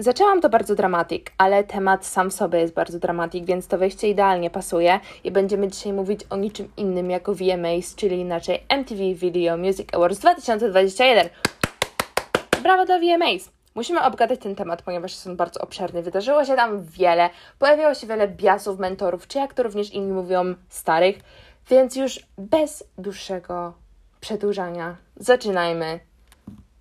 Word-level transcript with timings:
Zaczęłam 0.00 0.40
to 0.40 0.48
bardzo 0.48 0.74
dramatyk, 0.74 1.30
ale 1.38 1.64
temat 1.64 2.06
sam 2.06 2.30
w 2.30 2.34
sobie 2.34 2.58
jest 2.60 2.74
bardzo 2.74 2.98
dramatyk, 2.98 3.44
więc 3.44 3.66
to 3.66 3.78
wejście 3.78 4.08
idealnie 4.08 4.50
pasuje 4.50 5.00
i 5.24 5.30
będziemy 5.30 5.68
dzisiaj 5.68 5.92
mówić 5.92 6.20
o 6.30 6.36
niczym 6.36 6.68
innym 6.76 7.10
jako 7.10 7.34
VMAs, 7.34 7.94
czyli 7.94 8.20
inaczej 8.20 8.64
MTV 8.68 9.14
Video 9.14 9.56
Music 9.56 9.94
Awards 9.94 10.18
2021. 10.18 11.28
Brawo 12.62 12.84
dla 12.86 12.98
VMAs! 12.98 13.50
Musimy 13.74 14.02
obgadać 14.02 14.40
ten 14.40 14.54
temat, 14.54 14.82
ponieważ 14.82 15.12
jest 15.12 15.26
on 15.26 15.36
bardzo 15.36 15.60
obszerny. 15.60 16.02
Wydarzyło 16.02 16.44
się 16.44 16.56
tam 16.56 16.82
wiele, 16.82 17.30
pojawiło 17.58 17.94
się 17.94 18.06
wiele 18.06 18.28
biasów, 18.28 18.78
mentorów, 18.78 19.26
czy 19.26 19.38
jak 19.38 19.54
to 19.54 19.62
również 19.62 19.90
inni 19.90 20.12
mówią, 20.12 20.54
starych, 20.68 21.18
więc 21.70 21.96
już 21.96 22.20
bez 22.38 22.84
dłuższego 22.98 23.74
przedłużania 24.20 24.96
zaczynajmy 25.16 26.00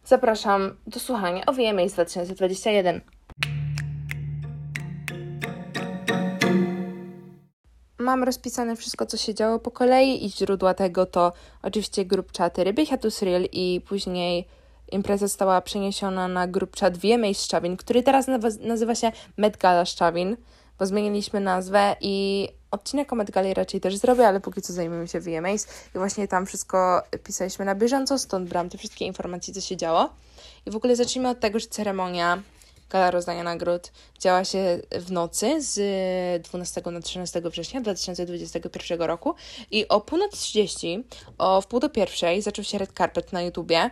Zapraszam 0.09 0.75
do 0.87 0.99
słuchania 0.99 1.45
o 1.45 1.53
VMAs 1.53 1.93
2021. 1.93 3.01
Mam 7.99 8.23
rozpisane 8.23 8.75
wszystko, 8.75 9.05
co 9.05 9.17
się 9.17 9.33
działo 9.33 9.59
po 9.59 9.71
kolei 9.71 10.25
i 10.25 10.31
źródła 10.31 10.73
tego 10.73 11.05
to 11.05 11.33
oczywiście 11.61 12.05
grup 12.05 12.31
czaty 12.31 12.63
Ryby 12.63 12.85
Hiatus 12.85 13.21
Real 13.21 13.43
i 13.51 13.81
później 13.87 14.47
impreza 14.91 15.27
została 15.27 15.61
przeniesiona 15.61 16.27
na 16.27 16.47
grup 16.47 16.75
czat 16.75 16.97
VMAs 16.97 17.43
Szczawin, 17.43 17.77
który 17.77 18.03
teraz 18.03 18.25
nazywa 18.59 18.95
się 18.95 19.11
Met 19.37 19.57
Gala 19.57 19.85
Szczawin, 19.85 20.37
bo 20.79 20.85
zmieniliśmy 20.85 21.39
nazwę 21.39 21.95
i 22.01 22.47
odcinek 22.71 23.13
o 23.13 23.15
Met 23.15 23.29
raczej 23.53 23.81
też 23.81 23.97
zrobię, 23.97 24.27
ale 24.27 24.39
póki 24.39 24.61
co 24.61 24.73
zajmujemy 24.73 25.07
się 25.07 25.19
VMAs 25.19 25.67
i 25.95 25.97
właśnie 25.97 26.27
tam 26.27 26.45
wszystko 26.45 27.03
pisaliśmy 27.23 27.65
na 27.65 27.75
bieżąco, 27.75 28.19
stąd 28.19 28.49
brałam 28.49 28.69
te 28.69 28.77
wszystkie 28.77 29.05
informacje, 29.05 29.53
co 29.53 29.61
się 29.61 29.77
działo. 29.77 30.09
I 30.65 30.71
w 30.71 30.75
ogóle 30.75 30.95
zacznijmy 30.95 31.29
od 31.29 31.39
tego, 31.39 31.59
że 31.59 31.67
ceremonia 31.67 32.43
gala 32.89 33.11
rozdania 33.11 33.43
nagród 33.43 33.91
działa 34.19 34.45
się 34.45 34.79
w 34.91 35.11
nocy 35.11 35.61
z 35.61 36.43
12 36.43 36.81
na 36.85 37.01
13 37.01 37.41
września 37.41 37.81
2021 37.81 39.01
roku. 39.01 39.35
I 39.71 39.87
o 39.87 40.01
północ 40.01 40.31
30, 40.31 41.03
o 41.37 41.63
pół 41.69 41.79
do 41.79 41.89
pierwszej 41.89 42.41
zaczął 42.41 42.65
się 42.65 42.77
red 42.77 42.91
carpet 42.97 43.33
na 43.33 43.41
YouTubie 43.41 43.89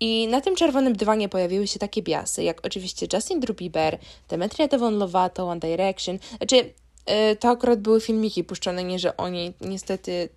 i 0.00 0.28
na 0.28 0.40
tym 0.40 0.56
czerwonym 0.56 0.96
dywanie 0.96 1.28
pojawiły 1.28 1.66
się 1.66 1.78
takie 1.78 2.02
biasy, 2.02 2.42
jak 2.42 2.66
oczywiście 2.66 3.06
Justin 3.12 3.40
Bieber, 3.40 3.98
Demetria 4.28 4.68
Devon 4.68 4.98
Lovato, 4.98 5.48
One 5.48 5.60
Direction. 5.60 6.18
Znaczy, 6.36 6.56
yy, 6.56 7.36
to 7.36 7.48
akurat 7.48 7.80
były 7.80 8.00
filmiki 8.00 8.44
puszczone, 8.44 8.84
nie, 8.84 8.98
że 8.98 9.16
oni, 9.16 9.52
niestety 9.60 10.28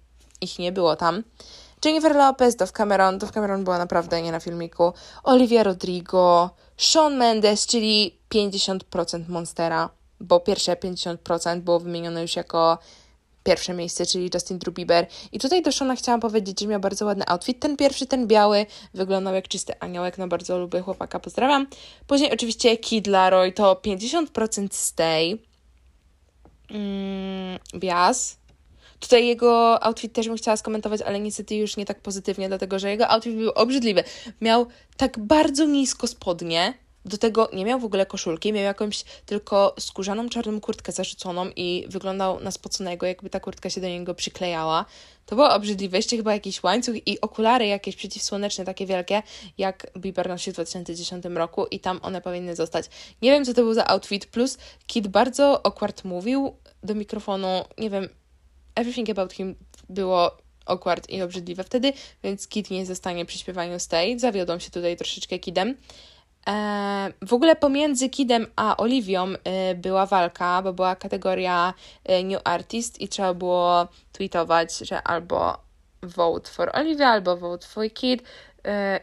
ich 0.42 0.60
nie 0.60 0.72
było 0.72 0.96
tam. 0.96 1.24
Jennifer 1.86 2.16
Lopez, 2.16 2.56
Dove 2.56 2.72
Cameron, 2.72 3.18
Dove 3.18 3.34
Cameron 3.34 3.64
była 3.64 3.78
naprawdę 3.78 4.22
nie 4.22 4.32
na 4.32 4.40
filmiku, 4.40 4.94
Olivia 5.24 5.64
Rodrigo, 5.64 6.50
Shawn 6.78 7.16
Mendes, 7.16 7.66
czyli 7.66 8.20
50% 8.34 9.30
Monstera, 9.30 9.90
bo 10.20 10.40
pierwsze 10.40 10.76
50% 10.76 11.60
było 11.60 11.80
wymienione 11.80 12.22
już 12.22 12.36
jako 12.36 12.78
pierwsze 13.44 13.74
miejsce, 13.74 14.06
czyli 14.06 14.30
Justin 14.34 14.60
Bieber. 14.72 15.08
I 15.32 15.40
tutaj 15.40 15.62
do 15.62 15.72
Shona 15.72 15.96
chciałam 15.96 16.22
powiedzieć, 16.22 16.60
że 16.60 16.68
miał 16.68 16.80
bardzo 16.80 17.06
ładny 17.06 17.24
outfit. 17.28 17.60
Ten 17.60 17.78
pierwszy, 17.78 18.06
ten 18.06 18.28
biały, 18.28 18.66
wyglądał 18.94 19.34
jak 19.34 19.48
czysty 19.48 19.80
aniołek, 19.80 20.18
no 20.18 20.28
bardzo 20.28 20.60
lubię 20.60 20.82
chłopaka, 20.82 21.20
pozdrawiam. 21.20 21.68
Później 22.08 22.34
oczywiście 22.34 22.78
Kid 22.78 23.08
Laroi, 23.08 23.54
to 23.54 23.76
50% 23.76 24.68
Stay. 24.72 25.38
Mm, 26.70 27.60
Bias. 27.76 28.38
Tutaj 29.00 29.28
jego 29.28 29.84
outfit 29.84 30.14
też 30.14 30.28
bym 30.28 30.38
chciała 30.38 30.58
skomentować, 30.58 31.02
ale 31.02 31.20
niestety 31.20 31.56
już 31.56 31.78
nie 31.78 31.86
tak 31.86 32.00
pozytywnie, 32.00 32.48
dlatego 32.48 32.80
że 32.80 32.90
jego 32.90 33.08
outfit 33.10 33.36
był 33.36 33.52
obrzydliwy. 33.52 34.04
Miał 34.42 34.68
tak 34.98 35.20
bardzo 35.20 35.66
nisko 35.66 36.08
spodnie, 36.08 36.74
do 37.06 37.18
tego 37.18 37.50
nie 37.54 37.66
miał 37.66 37.80
w 37.80 37.86
ogóle 37.86 38.06
koszulki, 38.06 38.54
miał 38.54 38.64
jakąś 38.64 39.04
tylko 39.26 39.76
skórzaną 39.80 40.30
czarną 40.30 40.62
kurtkę 40.62 40.92
zarzuconą 40.92 41.50
i 41.56 41.86
wyglądał 41.90 42.40
na 42.40 42.52
spoconego, 42.52 43.06
jakby 43.06 43.30
ta 43.30 43.40
kurtka 43.40 43.70
się 43.70 43.82
do 43.82 43.88
niego 43.88 44.16
przyklejała. 44.16 44.86
To 45.26 45.36
było 45.36 45.54
obrzydliwe, 45.54 45.98
jeszcze 45.98 46.18
chyba 46.18 46.34
jakiś 46.34 46.64
łańcuch 46.64 47.08
i 47.08 47.22
okulary 47.22 47.68
jakieś 47.68 47.96
przeciwsłoneczne, 47.96 48.66
takie 48.66 48.86
wielkie, 48.86 49.24
jak 49.58 49.88
Bieber 49.98 50.30
nosił 50.30 50.54
w 50.54 50.56
2010 50.56 51.26
roku 51.26 51.66
i 51.66 51.80
tam 51.80 52.00
one 52.02 52.22
powinny 52.22 52.56
zostać. 52.56 52.86
Nie 53.22 53.32
wiem, 53.32 53.46
co 53.46 53.54
to 53.54 53.62
był 53.62 53.74
za 53.74 53.88
outfit, 53.88 54.26
plus 54.26 54.58
Kid 54.88 55.08
bardzo 55.08 55.66
awkward 55.66 56.04
mówił 56.04 56.56
do 56.84 56.96
mikrofonu, 56.96 57.66
nie 57.78 57.90
wiem, 57.90 58.10
everything 58.76 59.10
about 59.10 59.34
him 59.34 59.56
było 59.90 60.38
awkward 60.66 61.10
i 61.10 61.22
obrzydliwe 61.22 61.64
wtedy, 61.64 61.94
więc 62.24 62.48
Kid 62.48 62.72
nie 62.72 62.86
zostanie 62.86 63.26
przy 63.26 63.38
śpiewaniu 63.38 63.80
Stay. 63.80 64.20
Zawiodą 64.20 64.60
się 64.60 64.72
tutaj 64.72 64.98
troszeczkę 64.98 65.40
Kidem. 65.40 65.78
E, 66.50 67.14
w 67.22 67.34
ogóle 67.34 67.56
pomiędzy 67.56 68.10
Kidem 68.10 68.48
a 68.56 68.78
Oliwią 68.78 69.28
e, 69.44 69.76
była 69.76 70.06
walka, 70.06 70.62
bo 70.62 70.74
była 70.74 70.96
kategoria 70.96 71.74
e, 72.04 72.24
New 72.24 72.42
Artist 72.44 73.02
i 73.02 73.08
trzeba 73.08 73.34
było 73.34 73.88
tweetować, 74.12 74.78
że 74.78 75.04
albo 75.04 75.58
vote 76.04 76.52
for 76.52 76.72
Olivia, 76.74 77.08
albo 77.08 77.38
vote 77.38 77.68
for 77.68 77.94
Kid. 77.94 78.24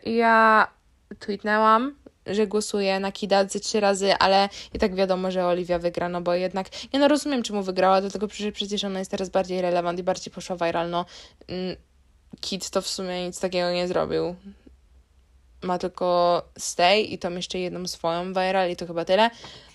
Ja 0.06 0.68
tweetnęłam, 1.18 1.96
że 2.26 2.46
głosuję 2.46 3.00
na 3.00 3.12
Kida 3.12 3.44
trzy 3.44 3.80
razy, 3.80 4.14
ale 4.14 4.48
i 4.74 4.78
tak 4.78 4.94
wiadomo, 4.94 5.30
że 5.30 5.46
Olivia 5.46 5.78
wygra, 5.78 6.08
no 6.08 6.20
bo 6.20 6.34
jednak 6.34 6.66
ja 6.92 6.98
no 6.98 7.08
rozumiem, 7.08 7.42
czemu 7.42 7.62
wygrała, 7.62 8.00
dlatego 8.00 8.28
że 8.30 8.52
przecież 8.52 8.84
ona 8.84 8.98
jest 8.98 9.10
teraz 9.10 9.28
bardziej 9.28 9.62
relevant 9.62 9.98
i 9.98 10.02
bardziej 10.02 10.32
poszła 10.32 10.56
viral, 10.56 10.90
no 10.90 11.04
mm, 11.48 11.76
Kid 12.40 12.70
to 12.70 12.82
w 12.82 12.88
sumie 12.88 13.26
nic 13.26 13.40
takiego 13.40 13.70
nie 13.70 13.88
zrobił 13.88 14.34
ma 15.62 15.78
tylko 15.78 16.42
Stay 16.58 17.00
i 17.00 17.18
tam 17.18 17.36
jeszcze 17.36 17.58
jedną 17.58 17.86
swoją 17.86 18.28
viral 18.28 18.70
i 18.70 18.76
to 18.76 18.86
chyba 18.86 19.04
tyle. 19.04 19.30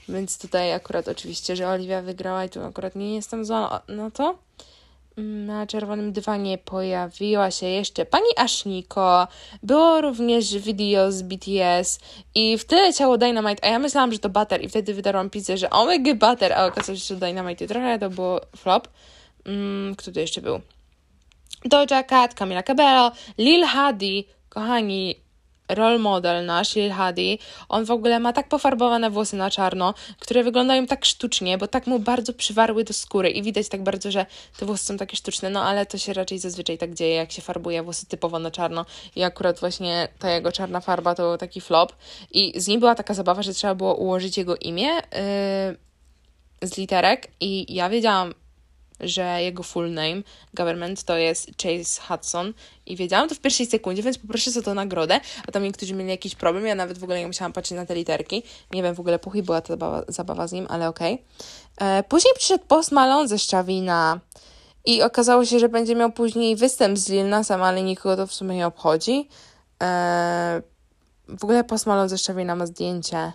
Więc 0.09 0.37
tutaj 0.37 0.73
akurat 0.73 1.07
oczywiście, 1.07 1.55
że 1.55 1.67
Olivia 1.67 2.01
wygrała 2.01 2.45
i 2.45 2.49
tu 2.49 2.65
akurat 2.65 2.95
nie 2.95 3.15
jestem 3.15 3.45
zła 3.45 3.81
na 3.87 4.11
to. 4.11 4.37
Na 5.17 5.67
czerwonym 5.67 6.13
dywanie 6.13 6.57
pojawiła 6.57 7.51
się 7.51 7.65
jeszcze 7.65 8.05
pani 8.05 8.27
Ashniko, 8.37 9.27
było 9.63 10.01
również 10.01 10.57
video 10.57 11.11
z 11.11 11.21
BTS 11.21 11.99
i 12.35 12.57
wtedy 12.57 12.81
leciało 12.81 13.17
Dynamite, 13.17 13.63
a 13.63 13.67
ja 13.67 13.79
myślałam, 13.79 14.11
że 14.11 14.19
to 14.19 14.29
Butter 14.29 14.63
i 14.63 14.69
wtedy 14.69 14.93
wydarłam 14.93 15.29
pizzę, 15.29 15.57
że 15.57 15.69
omega 15.69 16.13
Butter, 16.13 16.53
a 16.53 16.65
okazało 16.65 16.97
się, 16.97 17.05
że 17.05 17.15
Dynamite 17.15 17.65
i 17.65 17.67
trochę 17.67 17.99
to 17.99 18.09
było 18.09 18.41
flop. 18.57 18.87
Mm, 19.45 19.95
kto 19.95 20.11
tu 20.11 20.19
jeszcze 20.19 20.41
był? 20.41 20.59
Doja 21.65 22.03
Cat, 22.03 22.33
Camila 22.33 22.63
Cabello, 22.63 23.11
Lil 23.37 23.65
Hadi, 23.65 24.27
kochani, 24.49 25.15
role 25.69 25.97
model 25.97 26.45
nasz, 26.45 26.75
Lil 26.75 26.91
Hadi, 26.91 27.39
on 27.69 27.85
w 27.85 27.91
ogóle 27.91 28.19
ma 28.19 28.33
tak 28.33 28.49
pofarbowane 28.49 29.09
włosy 29.09 29.35
na 29.35 29.49
czarno, 29.49 29.93
które 30.19 30.43
wyglądają 30.43 30.87
tak 30.87 31.05
sztucznie, 31.05 31.57
bo 31.57 31.67
tak 31.67 31.87
mu 31.87 31.99
bardzo 31.99 32.33
przywarły 32.33 32.83
do 32.83 32.93
skóry 32.93 33.29
i 33.29 33.43
widać 33.43 33.69
tak 33.69 33.83
bardzo, 33.83 34.11
że 34.11 34.25
te 34.59 34.65
włosy 34.65 34.85
są 34.85 34.97
takie 34.97 35.17
sztuczne, 35.17 35.49
no 35.49 35.63
ale 35.63 35.85
to 35.85 35.97
się 35.97 36.13
raczej 36.13 36.39
zazwyczaj 36.39 36.77
tak 36.77 36.93
dzieje, 36.93 37.15
jak 37.15 37.31
się 37.31 37.41
farbuje 37.41 37.83
włosy 37.83 38.05
typowo 38.05 38.39
na 38.39 38.51
czarno. 38.51 38.85
I 39.15 39.23
akurat 39.23 39.59
właśnie 39.59 40.07
ta 40.19 40.31
jego 40.31 40.51
czarna 40.51 40.81
farba 40.81 41.15
to 41.15 41.23
był 41.23 41.37
taki 41.37 41.61
flop. 41.61 41.93
I 42.31 42.61
z 42.61 42.67
nim 42.67 42.79
była 42.79 42.95
taka 42.95 43.13
zabawa, 43.13 43.43
że 43.43 43.53
trzeba 43.53 43.75
było 43.75 43.95
ułożyć 43.95 44.37
jego 44.37 44.55
imię 44.55 44.89
yy, 46.61 46.67
z 46.67 46.77
literek. 46.77 47.27
I 47.39 47.75
ja 47.75 47.89
wiedziałam, 47.89 48.33
że 48.99 49.41
jego 49.41 49.63
full 49.63 49.93
name, 49.93 50.21
government, 50.53 51.03
to 51.03 51.17
jest 51.17 51.49
Chase 51.63 52.01
Hudson 52.07 52.53
i 52.85 52.95
wiedziałam 52.95 53.29
to 53.29 53.35
w 53.35 53.39
pierwszej 53.39 53.65
sekundzie, 53.65 54.03
więc 54.03 54.17
poproszę 54.17 54.51
za 54.51 54.61
to 54.61 54.73
nagrodę, 54.73 55.19
a 55.47 55.51
tam 55.51 55.63
niektórzy 55.63 55.93
mieli 55.93 56.09
jakiś 56.09 56.35
problem, 56.35 56.65
ja 56.65 56.75
nawet 56.75 56.97
w 56.97 57.03
ogóle 57.03 57.19
nie 57.19 57.27
musiałam 57.27 57.53
patrzeć 57.53 57.75
na 57.75 57.85
te 57.85 57.95
literki, 57.95 58.43
nie 58.71 58.83
wiem, 58.83 58.95
w 58.95 58.99
ogóle 58.99 59.19
puchy 59.19 59.43
była 59.43 59.61
ta 59.61 59.67
zabawa, 59.67 60.03
zabawa 60.07 60.47
z 60.47 60.51
nim, 60.51 60.65
ale 60.69 60.87
okej. 60.87 61.13
Okay. 61.13 61.87
E, 61.87 62.03
później 62.03 62.33
przyszedł 62.37 62.63
Post 62.67 62.91
Malone 62.91 63.27
ze 63.27 63.39
Szczawina 63.39 64.19
i 64.85 65.03
okazało 65.03 65.45
się, 65.45 65.59
że 65.59 65.69
będzie 65.69 65.95
miał 65.95 66.11
później 66.11 66.55
występ 66.55 66.97
z 66.97 67.09
Lil 67.09 67.29
Nasem, 67.29 67.63
ale 67.63 67.81
nikogo 67.81 68.15
to 68.15 68.27
w 68.27 68.33
sumie 68.33 68.55
nie 68.55 68.67
obchodzi. 68.67 69.29
E, 69.83 70.61
w 71.27 71.43
ogóle 71.43 71.63
Post 71.63 71.85
Malone 71.85 72.09
ze 72.09 72.17
Szczawina 72.17 72.55
ma 72.55 72.65
zdjęcie 72.65 73.31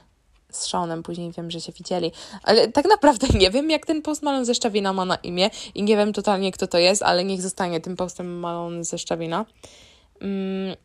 z 0.51 0.69
Seanem, 0.69 1.03
później 1.03 1.33
wiem, 1.33 1.51
że 1.51 1.61
się 1.61 1.73
widzieli. 1.73 2.13
Ale 2.43 2.69
tak 2.69 2.85
naprawdę 2.89 3.27
nie 3.39 3.51
wiem, 3.51 3.71
jak 3.71 3.87
ten 3.87 4.03
post 4.03 4.23
Malone 4.23 4.45
ze 4.45 4.55
Szczawina 4.55 4.93
ma 4.93 5.05
na 5.05 5.17
imię 5.17 5.51
i 5.75 5.83
nie 5.83 5.97
wiem 5.97 6.13
totalnie, 6.13 6.53
kto 6.53 6.67
to 6.67 6.79
jest, 6.79 7.03
ale 7.03 7.25
niech 7.25 7.43
zostanie 7.43 7.81
tym 7.81 7.97
postem 7.97 8.39
Malone 8.39 8.85
ze 8.85 8.99
Szczawina. 8.99 9.47
Mm. 10.21 10.77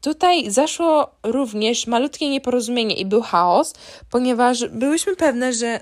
Tutaj 0.00 0.50
zaszło 0.50 1.10
również 1.22 1.86
malutkie 1.86 2.30
nieporozumienie 2.30 2.94
i 2.94 3.06
był 3.06 3.22
chaos, 3.22 3.74
ponieważ 4.10 4.68
byłyśmy 4.68 5.16
pewne, 5.16 5.52
że 5.52 5.80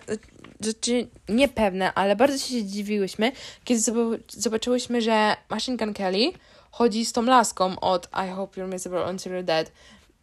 rzeczy 0.65 1.09
niepewne, 1.29 1.95
ale 1.95 2.17
bardzo 2.17 2.39
się 2.39 2.61
zdziwiłyśmy, 2.61 3.33
kiedy 3.65 3.83
zobaczyłyśmy, 4.29 5.03
że 5.03 5.37
Machine 5.49 5.77
Gun 5.77 5.95
Kelly 5.95 6.33
chodzi 6.71 7.05
z 7.05 7.13
tą 7.13 7.23
laską 7.23 7.81
od 7.81 8.09
I 8.27 8.31
hope 8.31 8.61
you're 8.61 8.73
miserable 8.73 9.11
until 9.11 9.33
you're 9.33 9.45
dead 9.45 9.73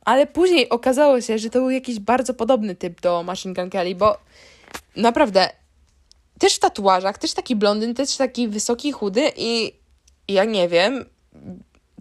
ale 0.10 0.28
później 0.28 0.70
okazało 0.70 1.22
się, 1.22 1.40
że 1.40 1.50
to 1.50 1.60
był 1.60 1.70
jakiś 1.70 2.00
bardzo 2.00 2.34
podobny 2.34 2.76
typ 2.76 3.02
do 3.02 3.24
Machine 3.24 3.54
Gun 3.54 3.70
Kelly, 3.70 3.96
bo 3.96 4.18
naprawdę 4.96 5.50
też 6.40 6.56
w 6.56 6.60
tatuażach, 6.60 7.18
też 7.18 7.34
taki 7.34 7.56
blondyn, 7.56 7.94
też 7.94 8.18
taki 8.18 8.48
wysoki, 8.48 8.92
chudy 8.92 9.32
i 9.38 9.74
ja 10.28 10.46
nie 10.46 10.68
wiem, 10.68 11.06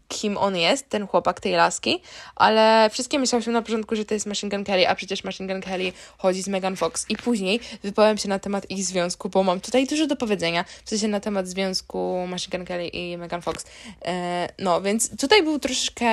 kim 0.09 0.37
on 0.37 0.57
jest, 0.57 0.89
ten 0.89 1.07
chłopak 1.07 1.41
tej 1.41 1.53
laski, 1.53 2.03
ale 2.37 2.91
wszystkie 2.93 3.19
myślałyśmy 3.19 3.53
na 3.53 3.63
początku, 3.63 3.97
że 3.97 4.05
to 4.05 4.15
jest 4.15 4.27
Machine 4.27 4.51
Gun 4.51 4.65
Kelly, 4.65 4.89
a 4.89 4.95
przecież 4.95 5.25
Machine 5.25 5.53
Gun 5.53 5.63
Kelly 5.63 5.93
chodzi 6.19 6.43
z 6.43 6.49
Megan 6.49 6.77
Fox. 6.77 7.07
I 7.09 7.17
później 7.17 7.61
wypowiem 7.83 8.19
się 8.19 8.29
na 8.29 8.39
temat 8.39 8.71
ich 8.71 8.85
związku, 8.85 9.29
bo 9.29 9.43
mam 9.43 9.61
tutaj 9.61 9.87
dużo 9.87 10.07
do 10.07 10.17
powiedzenia, 10.17 10.65
w 10.85 10.89
sensie 10.89 11.09
na 11.09 11.21
temat 11.21 11.49
związku 11.49 12.27
Machine 12.29 12.59
Gun 12.59 12.67
Kelly 12.67 12.89
i 12.89 13.17
Megan 13.17 13.43
Fox. 13.43 13.65
E, 14.05 14.49
no, 14.59 14.81
więc 14.81 15.21
tutaj 15.21 15.43
był 15.43 15.59
troszeczkę 15.59 16.09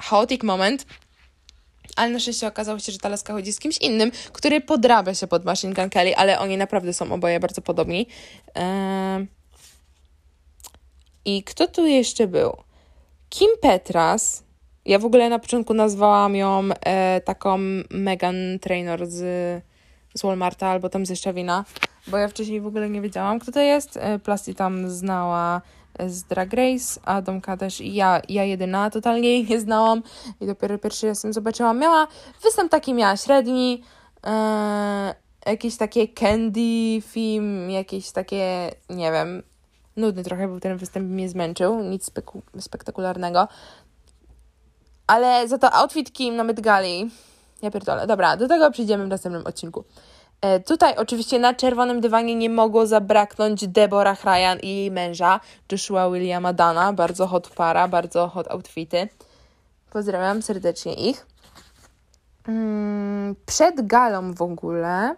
chaotic 0.00 0.42
moment, 0.42 0.86
ale 1.96 2.10
na 2.10 2.18
szczęście 2.18 2.46
okazało 2.46 2.78
się, 2.78 2.92
że 2.92 2.98
ta 2.98 3.08
laska 3.08 3.32
chodzi 3.32 3.52
z 3.52 3.58
kimś 3.60 3.78
innym, 3.78 4.10
który 4.32 4.60
podrabia 4.60 5.14
się 5.14 5.26
pod 5.26 5.44
Machine 5.44 5.74
Gun 5.74 5.90
Kelly, 5.90 6.16
ale 6.16 6.38
oni 6.38 6.56
naprawdę 6.56 6.92
są 6.92 7.12
oboje 7.12 7.40
bardzo 7.40 7.62
podobni. 7.62 8.06
I 11.24 11.42
kto 11.42 11.66
tu 11.68 11.86
jeszcze 11.86 12.26
był? 12.26 12.56
Kim 13.28 13.48
Petras. 13.62 14.42
Ja 14.84 14.98
w 14.98 15.04
ogóle 15.04 15.28
na 15.28 15.38
początku 15.38 15.74
nazwałam 15.74 16.36
ją 16.36 16.68
e, 16.80 17.20
taką 17.20 17.58
Megan 17.90 18.58
Trainor 18.60 19.06
z, 19.06 19.16
z 20.14 20.22
Walmarta 20.22 20.66
albo 20.66 20.88
tam 20.88 21.06
ze 21.06 21.16
Szczawina, 21.16 21.64
bo 22.06 22.16
ja 22.16 22.28
wcześniej 22.28 22.60
w 22.60 22.66
ogóle 22.66 22.90
nie 22.90 23.00
wiedziałam, 23.00 23.38
kto 23.38 23.52
to 23.52 23.60
jest. 23.60 23.96
E, 23.96 24.18
Plasti 24.18 24.54
tam 24.54 24.90
znała 24.90 25.62
z 26.06 26.22
Drag 26.22 26.52
Race, 26.52 27.00
a 27.04 27.22
Domka 27.22 27.56
też 27.56 27.80
i 27.80 27.94
ja, 27.94 28.22
ja 28.28 28.44
jedyna 28.44 28.90
totalnie 28.90 29.28
jej 29.28 29.44
nie 29.44 29.60
znałam 29.60 30.02
i 30.40 30.46
dopiero 30.46 30.78
pierwszy 30.78 31.06
raz 31.06 31.24
ją 31.24 31.32
zobaczyłam. 31.32 31.78
Miała 31.78 32.06
występ 32.42 32.70
taki, 32.70 32.94
miała 32.94 33.16
średni, 33.16 33.82
e, 34.26 35.14
jakieś 35.46 35.76
takie 35.76 36.08
candy 36.08 37.00
film, 37.02 37.70
jakieś 37.70 38.10
takie, 38.10 38.70
nie 38.90 39.12
wiem, 39.12 39.42
nudny 39.96 40.24
trochę 40.24 40.48
był 40.48 40.60
ten 40.60 40.76
występ, 40.76 41.08
mnie 41.08 41.28
zmęczył, 41.28 41.80
nic 41.80 42.10
speku- 42.10 42.60
spektakularnego. 42.60 43.48
Ale 45.06 45.48
za 45.48 45.58
to 45.58 45.72
outfit 45.72 46.12
Kim 46.12 46.36
na 46.36 46.44
Met 46.44 46.60
Gali, 46.60 47.10
ja 47.62 47.70
pierdolę. 47.70 48.06
Dobra, 48.06 48.36
do 48.36 48.48
tego 48.48 48.70
przyjdziemy 48.70 49.04
w 49.04 49.08
następnym 49.08 49.46
odcinku. 49.46 49.84
E, 50.40 50.60
tutaj 50.60 50.94
oczywiście 50.96 51.38
na 51.38 51.54
czerwonym 51.54 52.00
dywanie 52.00 52.34
nie 52.34 52.50
mogło 52.50 52.86
zabraknąć 52.86 53.68
Deborah 53.68 54.24
Ryan 54.24 54.58
i 54.62 54.68
jej 54.68 54.90
męża, 54.90 55.40
Joshua 55.72 56.10
Williama 56.10 56.52
Dana. 56.52 56.92
Bardzo 56.92 57.26
hot 57.26 57.48
para, 57.48 57.88
bardzo 57.88 58.28
hot 58.28 58.50
outfity. 58.50 59.08
Pozdrawiam 59.90 60.42
serdecznie 60.42 60.94
ich. 60.94 61.26
Mm, 62.48 63.36
przed 63.46 63.86
galą 63.86 64.32
w 64.32 64.42
ogóle 64.42 65.14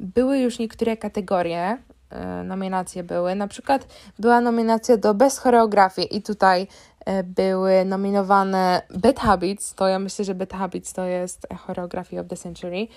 były 0.00 0.38
już 0.38 0.58
niektóre 0.58 0.96
kategorie, 0.96 1.78
e, 2.10 2.44
nominacje 2.44 3.02
były. 3.02 3.34
Na 3.34 3.48
przykład 3.48 3.86
była 4.18 4.40
nominacja 4.40 4.96
do 4.96 5.14
Best 5.14 5.38
Choreografii 5.38 6.16
i 6.16 6.22
tutaj 6.22 6.66
e, 7.06 7.22
były 7.22 7.84
nominowane 7.84 8.82
Bad 8.90 9.20
Habits, 9.20 9.74
to 9.74 9.88
ja 9.88 9.98
myślę, 9.98 10.24
że 10.24 10.34
Bad 10.34 10.52
Habits 10.52 10.92
to 10.92 11.04
jest 11.04 11.46
Choreography 11.66 12.20
of 12.20 12.26
the 12.28 12.36
Century. 12.36 12.88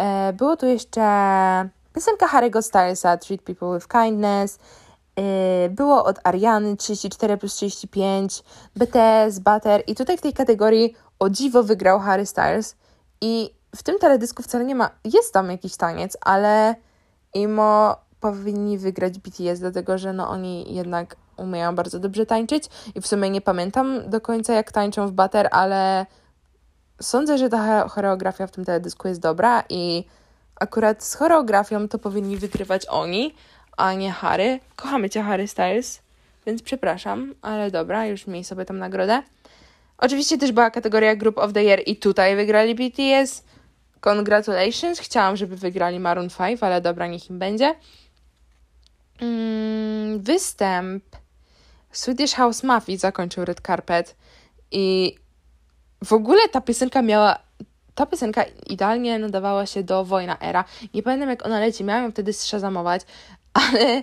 E, 0.00 0.32
było 0.32 0.56
tu 0.56 0.66
jeszcze 0.66 1.00
piosenka 1.94 2.26
Harry'ego 2.26 2.62
Stylesa 2.62 3.16
Treat 3.16 3.42
People 3.42 3.74
with 3.74 3.88
Kindness. 3.88 4.58
E, 5.16 5.68
było 5.68 6.04
od 6.04 6.18
Ariany 6.24 6.76
34 6.76 7.36
plus 7.36 7.54
35, 7.54 8.42
BTS, 8.76 9.38
Butter. 9.38 9.82
I 9.86 9.94
tutaj 9.94 10.18
w 10.18 10.20
tej 10.20 10.32
kategorii 10.32 10.94
o 11.18 11.30
dziwo 11.30 11.62
wygrał 11.62 12.00
Harry 12.00 12.26
Styles. 12.26 12.76
I 13.20 13.54
w 13.76 13.82
tym 13.82 13.98
teledysku 13.98 14.42
wcale 14.42 14.64
nie 14.64 14.74
ma, 14.74 14.90
jest 15.04 15.32
tam 15.32 15.50
jakiś 15.50 15.76
taniec, 15.76 16.16
ale 16.20 16.74
imo 17.34 17.96
powinni 18.20 18.78
wygrać 18.78 19.18
BTS, 19.18 19.60
dlatego 19.60 19.98
że 19.98 20.12
no 20.12 20.28
oni 20.28 20.74
jednak 20.74 21.16
umieją 21.36 21.74
bardzo 21.74 21.98
dobrze 21.98 22.26
tańczyć. 22.26 22.64
I 22.94 23.00
w 23.00 23.06
sumie 23.06 23.30
nie 23.30 23.40
pamiętam 23.40 24.10
do 24.10 24.20
końca 24.20 24.52
jak 24.52 24.72
tańczą 24.72 25.06
w 25.06 25.12
Butter, 25.12 25.48
ale 25.50 26.06
sądzę, 27.02 27.38
że 27.38 27.48
ta 27.48 27.88
choreografia 27.88 28.46
w 28.46 28.50
tym 28.50 28.64
teledysku 28.64 29.08
jest 29.08 29.20
dobra 29.20 29.64
i 29.68 30.04
akurat 30.56 31.04
z 31.04 31.14
choreografią 31.14 31.88
to 31.88 31.98
powinni 31.98 32.36
wygrywać 32.36 32.86
oni, 32.86 33.34
a 33.76 33.94
nie 33.94 34.12
Harry. 34.12 34.60
Kochamy 34.76 35.10
cię, 35.10 35.22
Harry 35.22 35.48
Styles, 35.48 36.02
więc 36.46 36.62
przepraszam, 36.62 37.34
ale 37.42 37.70
dobra, 37.70 38.06
już 38.06 38.26
miej 38.26 38.44
sobie 38.44 38.64
tam 38.64 38.78
nagrodę. 38.78 39.22
Oczywiście 39.98 40.38
też 40.38 40.52
była 40.52 40.70
kategoria 40.70 41.16
Group 41.16 41.38
of 41.38 41.52
the 41.52 41.64
Year 41.64 41.82
i 41.86 41.96
tutaj 41.96 42.36
wygrali 42.36 42.74
BTS. 42.74 43.44
Congratulations. 44.00 45.00
Chciałam, 45.00 45.36
żeby 45.36 45.56
wygrali 45.56 46.00
Maroon 46.00 46.28
5, 46.38 46.62
ale 46.62 46.80
dobra, 46.80 47.06
niech 47.06 47.30
im 47.30 47.38
będzie. 47.38 47.74
Mm, 49.20 50.20
występ 50.20 51.04
Swedish 51.92 52.34
House 52.34 52.62
Mafia 52.62 52.96
zakończył 52.96 53.44
Red 53.44 53.60
Carpet 53.60 54.16
i 54.70 55.16
w 56.04 56.12
ogóle 56.12 56.48
ta 56.48 56.60
piosenka 56.60 57.02
miała. 57.02 57.38
Ta 57.94 58.06
piosenka 58.06 58.44
idealnie 58.66 59.18
nadawała 59.18 59.66
się 59.66 59.82
do 59.82 60.04
Wojna 60.04 60.38
Era. 60.38 60.64
Nie 60.94 61.02
pamiętam 61.02 61.28
jak 61.28 61.46
ona 61.46 61.60
leci, 61.60 61.84
miałam 61.84 62.04
ją 62.04 62.10
wtedy 62.10 62.32
szazamować, 62.32 63.02
ale 63.52 64.02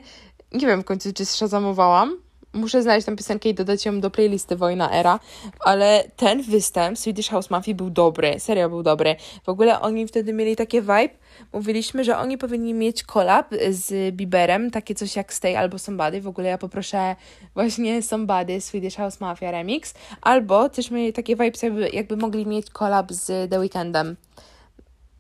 nie 0.52 0.68
wiem 0.68 0.82
w 0.82 0.86
końcu, 0.86 1.14
czy 1.14 1.26
szazamowałam. 1.26 2.18
Muszę 2.58 2.82
znaleźć 2.82 3.06
tę 3.06 3.16
piosenkę 3.16 3.50
i 3.50 3.54
dodać 3.54 3.86
ją 3.86 4.00
do 4.00 4.10
playlisty 4.12 4.56
Wojna 4.56 4.92
Era, 4.92 5.20
ale 5.60 6.04
ten 6.16 6.42
występ 6.42 6.98
Swedish 6.98 7.30
House 7.30 7.50
Mafia 7.50 7.74
był 7.74 7.90
dobry, 7.90 8.40
serio 8.40 8.70
był 8.70 8.84
dobry. 8.84 9.16
W 9.44 9.50
ogóle 9.50 9.82
oni 9.82 10.08
wtedy 10.08 10.34
mieli 10.34 10.56
takie 10.56 10.82
vibe, 10.82 11.10
mówiliśmy, 11.54 12.04
że 12.04 12.18
oni 12.18 12.38
powinni 12.38 12.74
mieć 12.74 13.04
collab 13.04 13.56
z 13.70 14.16
Bieberem, 14.16 14.72
takie 14.72 14.96
coś 14.96 15.16
jak 15.16 15.34
Stay 15.34 15.58
albo 15.58 15.80
Somebody. 15.80 16.22
W 16.22 16.28
ogóle 16.28 16.50
ja 16.50 16.58
poproszę 16.58 17.16
właśnie 17.54 18.02
Somebody 18.02 18.62
Swedish 18.62 18.96
House 18.96 19.20
Mafia 19.20 19.52
Remix, 19.52 19.94
albo 20.22 20.70
też 20.70 20.92
mieli 20.92 21.14
takie 21.14 21.36
vibes, 21.36 21.62
jakby, 21.62 21.90
jakby 21.90 22.18
mogli 22.18 22.46
mieć 22.46 22.70
collab 22.70 23.12
z 23.12 23.52
The 23.52 23.60
Weekndem. 23.60 24.16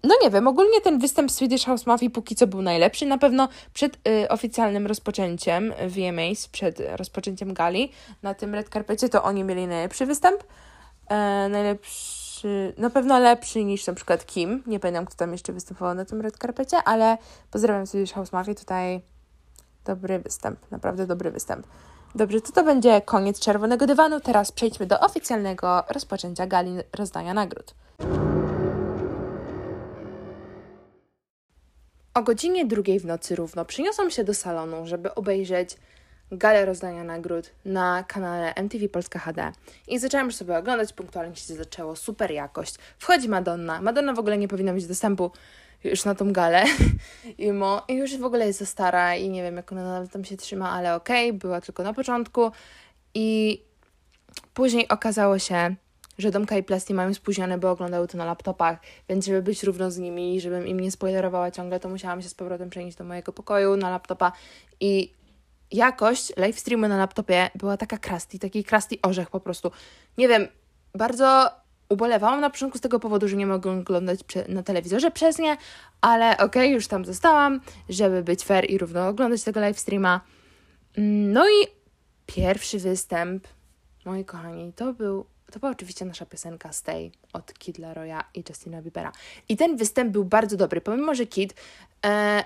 No 0.04 0.16
nie 0.24 0.30
wiem, 0.30 0.48
ogólnie 0.48 0.82
ten 0.82 1.00
występ 1.00 1.32
Swedish 1.32 1.66
House 1.66 1.86
Mafia 1.86 2.10
póki 2.10 2.36
co 2.36 2.48
był 2.48 2.62
najlepszy. 2.62 3.06
Na 3.06 3.18
pewno 3.18 3.48
przed 3.74 4.08
y, 4.08 4.30
oficjalnym 4.30 4.88
rozpoczęciem 4.88 5.74
VMAs, 5.88 6.48
przed 6.48 6.82
rozpoczęciem 6.96 7.54
gali 7.54 7.92
na 8.24 8.34
tym 8.34 8.56
red 8.56 8.70
carpecie, 8.70 9.10
to 9.10 9.24
oni 9.24 9.44
mieli 9.44 9.68
najlepszy 9.68 10.06
występ. 10.06 10.44
E, 11.10 11.50
najlepszy, 11.50 12.74
na 12.78 12.90
pewno 12.90 13.20
lepszy 13.20 13.64
niż 13.64 13.88
na 13.88 13.94
przykład 13.94 14.26
Kim. 14.26 14.64
Nie 14.68 14.80
pamiętam, 14.80 15.06
kto 15.06 15.16
tam 15.16 15.32
jeszcze 15.32 15.54
występował 15.54 15.96
na 15.96 16.06
tym 16.06 16.22
red 16.22 16.38
carpecie, 16.38 16.78
ale 16.86 17.18
pozdrawiam 17.52 17.88
Swedish 17.88 18.14
House 18.14 18.32
Mafia. 18.32 18.56
Tutaj 18.56 19.02
dobry 19.86 20.20
występ, 20.20 20.60
naprawdę 20.72 21.08
dobry 21.08 21.32
występ. 21.32 21.68
Dobrze, 22.16 22.42
to 22.42 22.52
to 22.52 22.64
będzie 22.64 23.02
koniec 23.02 23.40
czerwonego 23.40 23.88
dywanu. 23.88 24.20
Teraz 24.20 24.52
przejdźmy 24.52 24.86
do 24.86 25.00
oficjalnego 25.00 25.84
rozpoczęcia 25.90 26.48
gali 26.48 26.72
rozdania 26.94 27.34
nagród. 27.34 27.74
O 32.18 32.24
godzinie 32.24 32.66
drugiej 32.66 33.00
w 33.00 33.06
nocy 33.06 33.36
równo 33.36 33.66
przyniosłam 33.66 34.12
się 34.12 34.24
do 34.24 34.34
salonu, 34.34 34.88
żeby 34.88 35.16
obejrzeć 35.16 35.78
galę 36.32 36.66
rozdania 36.66 37.04
nagród 37.04 37.52
na 37.66 38.04
kanale 38.08 38.54
MTV 38.56 38.90
Polska 38.90 39.20
HD. 39.20 39.52
I 39.88 40.00
zaczęłam 40.00 40.26
już 40.26 40.36
sobie 40.36 40.58
oglądać, 40.58 40.94
punktualnie 40.94 41.36
się 41.36 41.54
zaczęło, 41.54 41.96
super 41.96 42.32
jakość. 42.32 42.76
Wchodzi 42.98 43.30
Madonna. 43.30 43.82
Madonna 43.82 44.14
w 44.14 44.20
ogóle 44.20 44.38
nie 44.38 44.48
powinna 44.48 44.74
mieć 44.74 44.88
dostępu 44.88 45.32
już 45.84 46.06
na 46.06 46.16
tą 46.16 46.34
galę. 46.34 46.64
I, 47.38 47.52
mo, 47.52 47.82
I 47.88 47.94
już 47.94 48.18
w 48.18 48.26
ogóle 48.26 48.48
jest 48.48 48.60
za 48.60 48.66
stara 48.66 49.16
i 49.16 49.30
nie 49.30 49.44
wiem, 49.44 49.56
jak 49.56 49.72
ona 49.72 50.08
tam 50.08 50.26
się 50.26 50.38
trzyma, 50.38 50.72
ale 50.72 50.96
okej, 50.96 51.30
okay, 51.30 51.40
była 51.40 51.62
tylko 51.62 51.84
na 51.84 51.94
początku. 51.94 52.52
I 53.14 53.62
później 54.54 54.88
okazało 54.88 55.40
się, 55.40 55.76
że 56.18 56.32
Domka 56.32 56.58
i 56.58 56.64
Plasti 56.64 56.94
mają 56.94 57.14
spóźnione, 57.14 57.58
bo 57.58 57.72
oglądały 57.72 58.08
to 58.08 58.18
na 58.18 58.26
laptopach, 58.26 58.80
więc 59.10 59.26
żeby 59.26 59.42
być 59.42 59.64
równo 59.64 59.92
z 59.92 59.98
nimi, 59.98 60.42
żebym 60.42 60.68
im 60.68 60.80
nie 60.80 60.92
spoilerowała 60.92 61.52
ciągle, 61.52 61.80
to 61.80 61.90
musiałam 61.90 62.22
się 62.22 62.30
z 62.30 62.34
powrotem 62.34 62.70
przenieść 62.70 62.98
do 62.98 63.04
mojego 63.04 63.34
pokoju 63.34 63.78
na 63.78 63.90
laptopa 63.90 64.32
i 64.80 65.14
jakość 65.72 66.34
live 66.38 66.60
streamu 66.60 66.88
na 66.88 66.98
laptopie 66.98 67.50
była 67.56 67.78
taka 67.78 67.98
krusty, 67.98 68.40
taki 68.40 68.64
krusty 68.64 68.96
orzech 69.02 69.30
po 69.30 69.40
prostu. 69.40 69.72
Nie 70.18 70.28
wiem, 70.28 70.48
bardzo 70.96 71.52
ubolewałam 71.90 72.42
na 72.42 72.50
początku 72.50 72.78
z 72.78 72.82
tego 72.82 73.00
powodu, 73.00 73.28
że 73.28 73.36
nie 73.36 73.48
mogę 73.48 73.72
oglądać 73.80 74.20
na 74.48 74.64
telewizorze 74.64 75.12
przez 75.12 75.40
nie, 75.40 75.58
ale 76.02 76.32
okej, 76.32 76.46
okay, 76.46 76.68
już 76.68 76.88
tam 76.88 77.06
zostałam, 77.06 77.62
żeby 77.90 78.24
być 78.24 78.44
fair 78.44 78.70
i 78.70 78.78
równo 78.78 79.08
oglądać 79.08 79.44
tego 79.44 79.60
live 79.60 79.80
streama. 79.80 80.22
No 80.98 81.50
i 81.50 81.68
pierwszy 82.26 82.80
występ, 82.80 83.48
moi 84.06 84.26
kochani, 84.26 84.74
to 84.74 84.94
był 84.94 85.26
to 85.52 85.60
była 85.60 85.72
oczywiście 85.72 86.06
nasza 86.06 86.26
piosenka 86.26 86.74
Stay 86.74 87.12
od 87.34 87.54
Kid 87.54 87.78
Laroya 87.78 88.24
i 88.34 88.44
Justina 88.50 88.82
Biebera. 88.82 89.12
I 89.50 89.58
ten 89.58 89.78
występ 89.78 90.12
był 90.12 90.26
bardzo 90.26 90.58
dobry, 90.58 90.82
pomimo 90.82 91.16
że 91.16 91.26
Kid 91.26 91.54
e, 92.06 92.44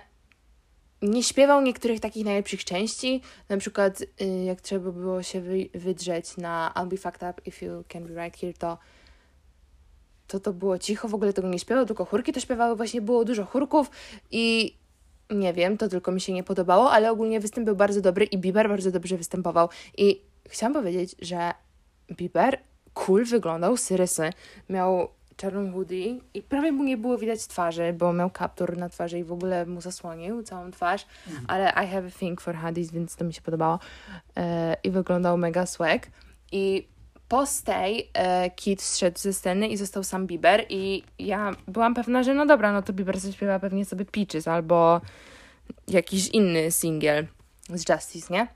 nie 1.02 1.24
śpiewał 1.24 1.62
niektórych 1.62 2.00
takich 2.00 2.26
najlepszych 2.26 2.66
części, 2.66 3.22
na 3.50 3.58
przykład 3.58 4.02
y, 4.02 4.08
jak 4.44 4.62
trzeba 4.62 4.92
było 4.92 5.24
się 5.24 5.42
wy, 5.42 5.70
wydrzeć 5.74 6.38
na 6.38 6.74
I'll 6.76 6.88
be 6.88 6.98
fucked 6.98 7.24
up 7.30 7.42
if 7.46 7.66
you 7.66 7.84
can 7.88 8.08
be 8.08 8.24
right 8.24 8.40
here, 8.40 8.54
to 8.54 8.78
to 10.28 10.40
to 10.40 10.54
było 10.54 10.80
cicho, 10.80 11.08
w 11.08 11.16
ogóle 11.16 11.34
tego 11.34 11.50
nie 11.50 11.60
śpiewał, 11.60 11.86
tylko 11.86 12.06
chórki 12.06 12.34
to 12.34 12.40
śpiewały, 12.40 12.76
właśnie 12.76 13.02
było 13.02 13.26
dużo 13.26 13.46
chórków 13.46 13.92
i 14.32 14.76
nie 15.30 15.54
wiem, 15.54 15.78
to 15.78 15.88
tylko 15.88 16.12
mi 16.12 16.22
się 16.22 16.34
nie 16.34 16.44
podobało, 16.44 16.92
ale 16.92 17.12
ogólnie 17.12 17.40
występ 17.40 17.66
był 17.66 17.76
bardzo 17.76 18.02
dobry 18.02 18.26
i 18.26 18.38
Bieber 18.38 18.70
bardzo 18.70 18.92
dobrze 18.92 19.18
występował 19.18 19.70
i 19.98 20.22
chciałam 20.50 20.74
powiedzieć, 20.74 21.16
że 21.22 21.54
Bieber 22.12 22.60
cool 22.94 23.26
wyglądał, 23.26 23.78
syrysy. 23.78 24.30
Miał 24.70 25.10
czarną 25.38 25.72
hoodie 25.72 26.20
i 26.34 26.42
prawie 26.42 26.72
mu 26.72 26.84
nie 26.84 26.98
było 26.98 27.18
widać 27.18 27.48
twarzy, 27.48 27.94
bo 27.94 28.14
miał 28.14 28.30
kaptur 28.30 28.78
na 28.78 28.90
twarzy 28.90 29.20
i 29.20 29.24
w 29.24 29.32
ogóle 29.32 29.66
mu 29.66 29.82
zasłonił 29.82 30.44
całą 30.44 30.72
twarz, 30.72 31.06
mhm. 31.28 31.46
ale 31.48 31.70
I 31.70 31.88
have 31.88 32.08
a 32.08 32.20
thing 32.20 32.42
for 32.42 32.56
hoodies, 32.56 32.92
więc 32.92 33.16
to 33.16 33.26
mi 33.26 33.34
się 33.34 33.42
podobało. 33.42 33.80
E, 34.38 34.78
I 34.84 34.92
wyglądał 34.92 35.38
mega 35.38 35.66
swag. 35.66 36.08
I 36.52 36.88
po 37.28 37.46
Stay 37.46 38.04
e, 38.14 38.50
Kid 38.50 38.82
zszedł 38.82 39.20
ze 39.20 39.34
sceny 39.34 39.68
i 39.68 39.78
został 39.78 40.04
sam 40.04 40.28
Bieber 40.28 40.66
i 40.70 41.04
ja 41.20 41.52
byłam 41.68 41.94
pewna, 41.94 42.24
że 42.24 42.34
no 42.34 42.46
dobra, 42.46 42.72
no 42.72 42.82
to 42.82 42.94
Bieber 42.94 43.20
zaśpiewa 43.20 43.60
pewnie 43.60 43.86
sobie 43.86 44.06
Peaches 44.06 44.48
albo 44.48 45.02
jakiś 45.88 46.28
inny 46.28 46.72
singiel 46.72 47.28
z 47.70 47.90
Justice, 47.90 48.34
nie? 48.34 48.48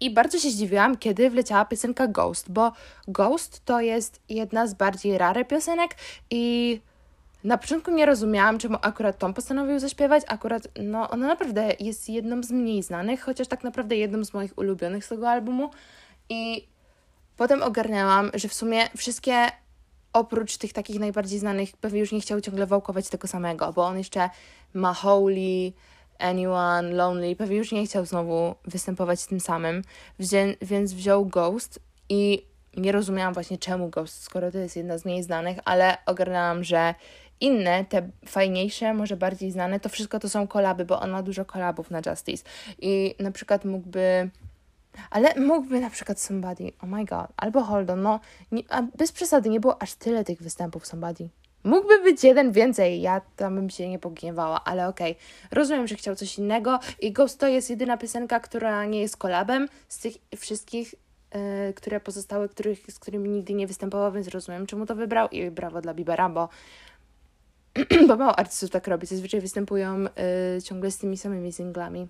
I 0.00 0.10
bardzo 0.10 0.38
się 0.38 0.50
zdziwiłam, 0.50 0.96
kiedy 0.96 1.30
wleciała 1.30 1.64
piosenka 1.64 2.06
Ghost, 2.06 2.50
bo 2.50 2.72
Ghost 3.08 3.64
to 3.64 3.80
jest 3.80 4.20
jedna 4.28 4.66
z 4.66 4.74
bardziej 4.74 5.18
rare 5.18 5.44
piosenek 5.44 5.96
i 6.30 6.80
na 7.44 7.58
początku 7.58 7.90
nie 7.90 8.06
rozumiałam, 8.06 8.58
czemu 8.58 8.78
akurat 8.82 9.18
tą 9.18 9.34
postanowił 9.34 9.78
zaśpiewać. 9.78 10.22
Akurat, 10.28 10.68
no, 10.82 11.10
ona 11.10 11.26
naprawdę 11.26 11.72
jest 11.80 12.08
jedną 12.08 12.42
z 12.42 12.50
mniej 12.50 12.82
znanych, 12.82 13.20
chociaż 13.20 13.48
tak 13.48 13.64
naprawdę 13.64 13.96
jedną 13.96 14.24
z 14.24 14.34
moich 14.34 14.58
ulubionych 14.58 15.04
z 15.04 15.08
tego 15.08 15.30
albumu. 15.30 15.70
I 16.28 16.68
potem 17.36 17.62
ogarnęłam, 17.62 18.30
że 18.34 18.48
w 18.48 18.54
sumie 18.54 18.88
wszystkie 18.96 19.46
oprócz 20.12 20.56
tych 20.56 20.72
takich 20.72 21.00
najbardziej 21.00 21.38
znanych, 21.38 21.76
pewnie 21.76 22.00
już 22.00 22.12
nie 22.12 22.20
chciał 22.20 22.40
ciągle 22.40 22.66
wałkować 22.66 23.08
tego 23.08 23.28
samego, 23.28 23.72
bo 23.72 23.86
on 23.86 23.98
jeszcze 23.98 24.30
ma 24.74 24.94
Holy, 24.94 25.72
Anyone, 26.18 26.92
Lonely, 26.92 27.36
pewnie 27.36 27.56
już 27.56 27.72
nie 27.72 27.86
chciał 27.86 28.06
znowu 28.06 28.54
występować 28.64 29.26
tym 29.26 29.40
samym, 29.40 29.82
Wzię 30.18 30.56
więc 30.62 30.92
wziął 30.92 31.26
Ghost 31.26 31.80
i 32.08 32.46
nie 32.76 32.92
rozumiałam 32.92 33.34
właśnie 33.34 33.58
czemu 33.58 33.88
Ghost, 33.88 34.22
skoro 34.22 34.52
to 34.52 34.58
jest 34.58 34.76
jedna 34.76 34.98
z 34.98 35.04
mniej 35.04 35.22
znanych, 35.22 35.58
ale 35.64 35.96
ogarnęłam, 36.06 36.64
że 36.64 36.94
inne, 37.40 37.84
te 37.84 38.08
fajniejsze, 38.26 38.94
może 38.94 39.16
bardziej 39.16 39.50
znane, 39.50 39.80
to 39.80 39.88
wszystko 39.88 40.20
to 40.20 40.28
są 40.28 40.46
kolaby, 40.46 40.84
bo 40.84 41.00
on 41.00 41.10
ma 41.10 41.22
dużo 41.22 41.44
kolabów 41.44 41.90
na 41.90 42.00
Justice. 42.06 42.44
I 42.78 43.14
na 43.18 43.30
przykład 43.30 43.64
mógłby 43.64 44.30
ale 45.10 45.34
mógłby 45.40 45.80
na 45.80 45.90
przykład 45.90 46.20
Somebody, 46.20 46.72
oh 46.78 46.86
my 46.86 47.04
god, 47.04 47.26
albo 47.36 47.62
Hold 47.62 47.90
On, 47.90 48.02
no, 48.02 48.20
nie, 48.52 48.62
bez 48.96 49.12
przesady, 49.12 49.50
nie 49.50 49.60
było 49.60 49.82
aż 49.82 49.94
tyle 49.94 50.24
tych 50.24 50.42
występów 50.42 50.86
Somebody. 50.86 51.28
Mógłby 51.64 52.02
być 52.02 52.24
jeden 52.24 52.52
więcej, 52.52 53.00
ja 53.00 53.20
tam 53.36 53.54
bym 53.54 53.70
się 53.70 53.88
nie 53.88 53.98
pogniewała, 53.98 54.64
ale 54.64 54.88
okej. 54.88 55.12
Okay. 55.12 55.24
Rozumiem, 55.50 55.86
że 55.86 55.94
chciał 55.94 56.16
coś 56.16 56.38
innego 56.38 56.78
i 57.00 57.12
Ghost 57.12 57.40
to 57.40 57.48
jest 57.48 57.70
jedyna 57.70 57.96
piosenka, 57.96 58.40
która 58.40 58.84
nie 58.84 59.00
jest 59.00 59.16
kolabem 59.16 59.68
z 59.88 59.98
tych 59.98 60.12
wszystkich, 60.36 60.94
yy, 61.34 61.74
które 61.74 62.00
pozostały, 62.00 62.48
których, 62.48 62.92
z 62.92 62.98
którymi 62.98 63.30
nigdy 63.30 63.54
nie 63.54 63.66
występował, 63.66 64.12
więc 64.12 64.28
rozumiem, 64.28 64.66
czemu 64.66 64.86
to 64.86 64.94
wybrał 64.94 65.28
i 65.28 65.50
brawo 65.50 65.80
dla 65.80 65.94
Bibera, 65.94 66.28
bo 66.28 66.48
bo 68.08 68.16
mało 68.16 68.38
artystów 68.38 68.70
tak 68.70 68.88
robi, 68.88 69.06
zazwyczaj 69.06 69.40
występują 69.40 70.02
yy, 70.02 70.62
ciągle 70.62 70.90
z 70.90 70.98
tymi 70.98 71.16
samymi 71.16 71.52
singlami. 71.52 72.08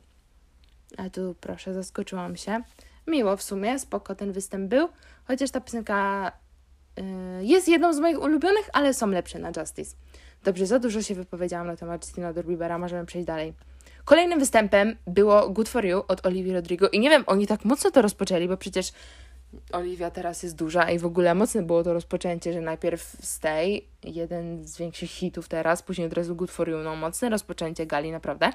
A 0.96 1.10
tu 1.10 1.34
proszę, 1.40 1.74
zaskoczyłam 1.74 2.36
się. 2.36 2.60
Miło 3.06 3.36
w 3.36 3.42
sumie, 3.42 3.78
spoko 3.78 4.14
ten 4.14 4.32
występ 4.32 4.70
był, 4.70 4.88
chociaż 5.24 5.50
ta 5.50 5.60
piosenka 5.60 6.32
jest 7.40 7.68
jedną 7.68 7.92
z 7.92 7.98
moich 7.98 8.22
ulubionych, 8.22 8.70
ale 8.72 8.94
są 8.94 9.06
lepsze 9.06 9.38
na 9.38 9.52
Justice. 9.56 9.96
Dobrze, 10.44 10.66
za 10.66 10.78
dużo 10.78 11.02
się 11.02 11.14
wypowiedziałam 11.14 11.66
na 11.66 11.76
temat 11.76 12.04
Justina 12.04 12.32
Biebera, 12.32 12.78
możemy 12.78 13.06
przejść 13.06 13.26
dalej. 13.26 13.54
Kolejnym 14.04 14.38
występem 14.38 14.96
było 15.06 15.48
Good 15.48 15.68
For 15.68 15.84
You 15.84 16.02
od 16.08 16.26
Olivia 16.26 16.54
Rodrigo 16.54 16.88
i 16.88 17.00
nie 17.00 17.10
wiem, 17.10 17.24
oni 17.26 17.46
tak 17.46 17.64
mocno 17.64 17.90
to 17.90 18.02
rozpoczęli, 18.02 18.48
bo 18.48 18.56
przecież 18.56 18.92
Olivia 19.72 20.10
teraz 20.10 20.42
jest 20.42 20.56
duża 20.56 20.90
i 20.90 20.98
w 20.98 21.06
ogóle 21.06 21.34
mocne 21.34 21.62
było 21.62 21.84
to 21.84 21.92
rozpoczęcie, 21.92 22.52
że 22.52 22.60
najpierw 22.60 23.16
Stay, 23.20 23.80
jeden 24.04 24.64
z 24.64 24.78
większych 24.78 25.10
hitów 25.10 25.48
teraz, 25.48 25.82
później 25.82 26.06
od 26.06 26.12
razu 26.12 26.36
Good 26.36 26.50
For 26.50 26.68
You, 26.68 26.78
no 26.78 26.96
mocne 26.96 27.28
rozpoczęcie 27.28 27.86
gali, 27.86 28.12
naprawdę. 28.12 28.50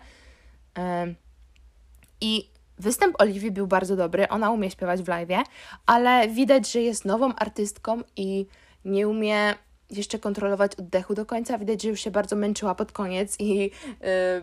I 2.21 2.49
Występ 2.79 3.21
Oliwii 3.21 3.51
był 3.51 3.67
bardzo 3.67 3.95
dobry, 3.95 4.27
ona 4.27 4.51
umie 4.51 4.71
śpiewać 4.71 5.01
w 5.01 5.07
live, 5.07 5.47
ale 5.85 6.27
widać, 6.27 6.71
że 6.71 6.81
jest 6.81 7.05
nową 7.05 7.35
artystką 7.35 8.01
i 8.15 8.45
nie 8.85 9.07
umie 9.07 9.53
jeszcze 9.91 10.19
kontrolować 10.19 10.75
oddechu 10.75 11.13
do 11.13 11.25
końca. 11.25 11.57
Widać, 11.57 11.81
że 11.81 11.89
już 11.89 11.99
się 12.01 12.11
bardzo 12.11 12.35
męczyła 12.35 12.75
pod 12.75 12.91
koniec 12.91 13.35
i 13.39 13.55
yy, 13.55 13.71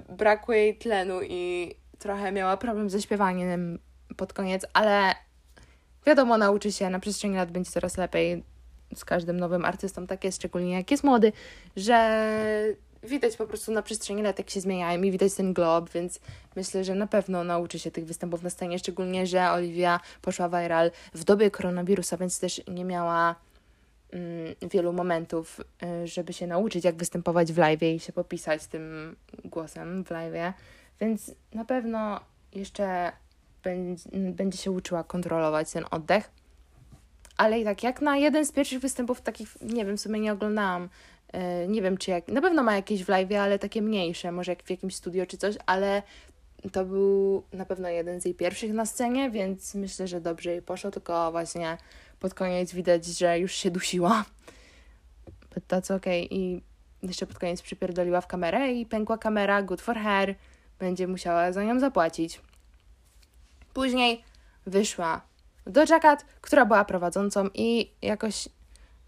brakło 0.08 0.54
jej 0.54 0.76
tlenu 0.76 1.20
i 1.22 1.74
trochę 1.98 2.32
miała 2.32 2.56
problem 2.56 2.90
ze 2.90 3.02
śpiewaniem 3.02 3.78
pod 4.16 4.32
koniec, 4.32 4.66
ale 4.72 5.14
wiadomo, 6.06 6.38
nauczy 6.38 6.72
się, 6.72 6.90
na 6.90 7.00
przestrzeni 7.00 7.36
lat 7.36 7.50
będzie 7.50 7.70
coraz 7.70 7.96
lepiej. 7.96 8.44
Z 8.94 9.04
każdym 9.04 9.40
nowym 9.40 9.64
artystą 9.64 10.06
tak 10.06 10.24
jest, 10.24 10.38
szczególnie 10.38 10.72
jak 10.72 10.90
jest 10.90 11.04
młody, 11.04 11.32
że 11.76 12.24
widać 13.02 13.36
po 13.36 13.46
prostu 13.46 13.72
na 13.72 13.82
przestrzeni 13.82 14.22
lat, 14.22 14.38
jak 14.38 14.50
się 14.50 14.60
zmieniają 14.60 15.02
i 15.02 15.10
widać 15.10 15.34
ten 15.34 15.52
glob, 15.52 15.90
więc 15.90 16.20
myślę, 16.56 16.84
że 16.84 16.94
na 16.94 17.06
pewno 17.06 17.44
nauczy 17.44 17.78
się 17.78 17.90
tych 17.90 18.06
występów 18.06 18.42
na 18.42 18.50
scenie, 18.50 18.78
szczególnie, 18.78 19.26
że 19.26 19.50
Olivia 19.50 20.00
poszła 20.22 20.48
viral 20.48 20.90
w 21.14 21.24
dobie 21.24 21.50
koronawirusa, 21.50 22.16
więc 22.16 22.40
też 22.40 22.60
nie 22.68 22.84
miała 22.84 23.34
mm, 24.12 24.54
wielu 24.70 24.92
momentów, 24.92 25.60
y, 26.04 26.06
żeby 26.06 26.32
się 26.32 26.46
nauczyć, 26.46 26.84
jak 26.84 26.96
występować 26.96 27.52
w 27.52 27.58
live 27.58 27.82
i 27.82 28.00
się 28.00 28.12
popisać 28.12 28.66
tym 28.66 29.16
głosem 29.44 30.04
w 30.04 30.10
live, 30.10 30.54
więc 31.00 31.34
na 31.54 31.64
pewno 31.64 32.20
jeszcze 32.52 33.12
będzie, 34.32 34.58
się 34.58 34.70
uczyła 34.70 35.04
kontrolować 35.04 35.72
ten 35.72 35.84
oddech. 35.90 36.30
Ale 37.36 37.60
i 37.60 37.64
tak, 37.64 37.82
jak 37.82 38.00
na 38.00 38.16
jeden 38.16 38.46
z 38.46 38.52
pierwszych 38.52 38.80
występów 38.80 39.20
takich, 39.20 39.60
nie 39.62 39.84
wiem, 39.84 39.96
w 39.96 40.00
sumie 40.00 40.20
nie 40.20 40.32
oglądałam 40.32 40.88
nie 41.68 41.82
wiem, 41.82 41.98
czy 41.98 42.10
jak. 42.10 42.28
Na 42.28 42.40
pewno 42.40 42.62
ma 42.62 42.76
jakieś 42.76 43.04
w 43.04 43.08
live, 43.08 43.32
ale 43.32 43.58
takie 43.58 43.82
mniejsze, 43.82 44.32
może 44.32 44.52
jak 44.52 44.62
w 44.62 44.70
jakimś 44.70 44.96
studio 44.96 45.26
czy 45.26 45.38
coś, 45.38 45.54
ale 45.66 46.02
to 46.72 46.84
był 46.84 47.42
na 47.52 47.64
pewno 47.64 47.88
jeden 47.88 48.20
z 48.20 48.24
jej 48.24 48.34
pierwszych 48.34 48.72
na 48.72 48.86
scenie, 48.86 49.30
więc 49.30 49.74
myślę, 49.74 50.08
że 50.08 50.20
dobrze 50.20 50.50
jej 50.50 50.62
poszło, 50.62 50.90
tylko 50.90 51.30
właśnie 51.30 51.78
pod 52.20 52.34
koniec 52.34 52.74
widać, 52.74 53.06
że 53.06 53.38
już 53.38 53.52
się 53.52 53.70
dusiła. 53.70 54.24
But 55.54 55.64
that's 55.68 55.96
okay. 55.96 56.26
I 56.30 56.62
jeszcze 57.02 57.26
pod 57.26 57.38
koniec 57.38 57.62
przypierdoliła 57.62 58.20
w 58.20 58.26
kamerę 58.26 58.72
i 58.72 58.86
pękła 58.86 59.18
kamera, 59.18 59.62
good 59.62 59.80
for 59.80 59.96
her, 59.96 60.34
będzie 60.78 61.08
musiała 61.08 61.52
za 61.52 61.64
nią 61.64 61.80
zapłacić. 61.80 62.40
Później 63.74 64.24
wyszła 64.66 65.20
do 65.66 65.80
Jackat, 65.80 66.24
która 66.40 66.66
była 66.66 66.84
prowadzącą 66.84 67.48
i 67.54 67.90
jakoś 68.02 68.48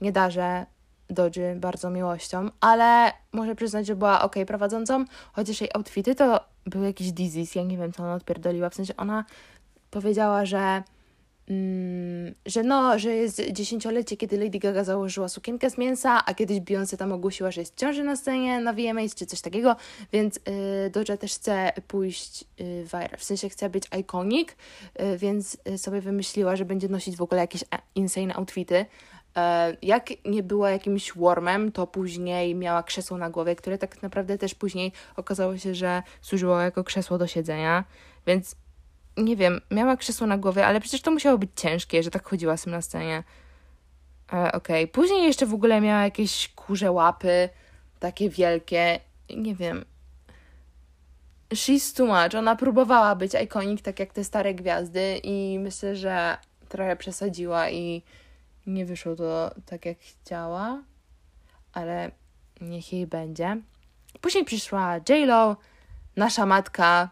nie 0.00 0.12
darzę 0.12 0.66
Dodży 1.12 1.56
bardzo 1.60 1.90
miłością, 1.90 2.48
ale 2.60 3.12
muszę 3.32 3.54
przyznać, 3.54 3.86
że 3.86 3.96
była 3.96 4.22
ok 4.22 4.34
prowadzącą, 4.46 5.04
chociaż 5.32 5.60
jej 5.60 5.70
outfity 5.74 6.14
to 6.14 6.40
był 6.66 6.82
jakiś 6.82 7.12
disease, 7.12 7.58
ja 7.58 7.64
nie 7.64 7.78
wiem, 7.78 7.92
co 7.92 8.02
ona 8.02 8.14
odpierdoliła, 8.14 8.70
w 8.70 8.74
sensie 8.74 8.96
ona 8.96 9.24
powiedziała, 9.90 10.44
że 10.44 10.82
mm, 11.48 12.34
że 12.46 12.62
no, 12.62 12.98
że 12.98 13.10
jest 13.10 13.42
dziesięciolecie, 13.52 14.16
kiedy 14.16 14.44
Lady 14.44 14.58
Gaga 14.58 14.84
założyła 14.84 15.28
sukienkę 15.28 15.70
z 15.70 15.78
mięsa, 15.78 16.24
a 16.26 16.34
kiedyś 16.34 16.58
Beyoncé 16.58 16.96
tam 16.96 17.12
ogłosiła, 17.12 17.50
że 17.50 17.60
jest 17.60 17.76
ciąży 17.76 18.04
na 18.04 18.16
scenie 18.16 18.60
na 18.60 18.72
VMAs 18.72 19.14
czy 19.14 19.26
coś 19.26 19.40
takiego, 19.40 19.76
więc 20.12 20.36
yy, 20.36 20.90
Doja 20.90 21.16
też 21.16 21.34
chce 21.34 21.72
pójść 21.88 22.44
yy, 22.58 22.84
viral, 22.84 23.18
w 23.18 23.24
sensie 23.24 23.48
chce 23.48 23.70
być 23.70 23.84
iconic, 24.00 24.48
yy, 24.98 25.18
więc 25.18 25.56
y, 25.68 25.78
sobie 25.78 26.00
wymyśliła, 26.00 26.56
że 26.56 26.64
będzie 26.64 26.88
nosić 26.88 27.16
w 27.16 27.22
ogóle 27.22 27.40
jakieś 27.40 27.62
e, 27.62 27.66
insane 27.94 28.34
outfity, 28.34 28.86
jak 29.82 30.10
nie 30.24 30.42
była 30.42 30.70
jakimś 30.70 31.12
wormem, 31.12 31.72
to 31.72 31.86
później 31.86 32.54
miała 32.54 32.82
krzesło 32.82 33.18
na 33.18 33.30
głowie, 33.30 33.56
które 33.56 33.78
tak 33.78 34.02
naprawdę 34.02 34.38
też 34.38 34.54
później 34.54 34.92
okazało 35.16 35.58
się, 35.58 35.74
że 35.74 36.02
służyło 36.20 36.60
jako 36.60 36.84
krzesło 36.84 37.18
do 37.18 37.26
siedzenia, 37.26 37.84
więc 38.26 38.56
nie 39.16 39.36
wiem, 39.36 39.60
miała 39.70 39.96
krzesło 39.96 40.26
na 40.26 40.38
głowie, 40.38 40.66
ale 40.66 40.80
przecież 40.80 41.02
to 41.02 41.10
musiało 41.10 41.38
być 41.38 41.50
ciężkie, 41.56 42.02
że 42.02 42.10
tak 42.10 42.28
chodziła 42.28 42.56
z 42.56 42.62
tym 42.62 42.72
na 42.72 42.82
scenie. 42.82 43.22
Ale 44.28 44.52
okej. 44.52 44.84
Okay. 44.84 44.92
Później 44.92 45.22
jeszcze 45.22 45.46
w 45.46 45.54
ogóle 45.54 45.80
miała 45.80 46.02
jakieś 46.02 46.48
kurze 46.48 46.92
łapy, 46.92 47.48
takie 48.00 48.30
wielkie, 48.30 49.00
nie 49.36 49.54
wiem. 49.54 49.84
She's 51.50 51.96
too 51.96 52.06
much. 52.06 52.34
Ona 52.34 52.56
próbowała 52.56 53.14
być 53.14 53.32
iconic, 53.44 53.82
tak 53.82 54.00
jak 54.00 54.12
te 54.12 54.24
stare 54.24 54.54
gwiazdy 54.54 55.20
i 55.22 55.58
myślę, 55.58 55.96
że 55.96 56.36
trochę 56.68 56.96
przesadziła 56.96 57.70
i 57.70 58.02
nie 58.66 58.86
wyszło 58.86 59.16
to 59.16 59.50
tak, 59.66 59.86
jak 59.86 59.98
chciała, 59.98 60.82
ale 61.72 62.10
niech 62.60 62.92
jej 62.92 63.06
będzie. 63.06 63.56
Później 64.20 64.44
przyszła 64.44 64.96
J-Lo, 65.08 65.56
nasza 66.16 66.46
matka, 66.46 67.10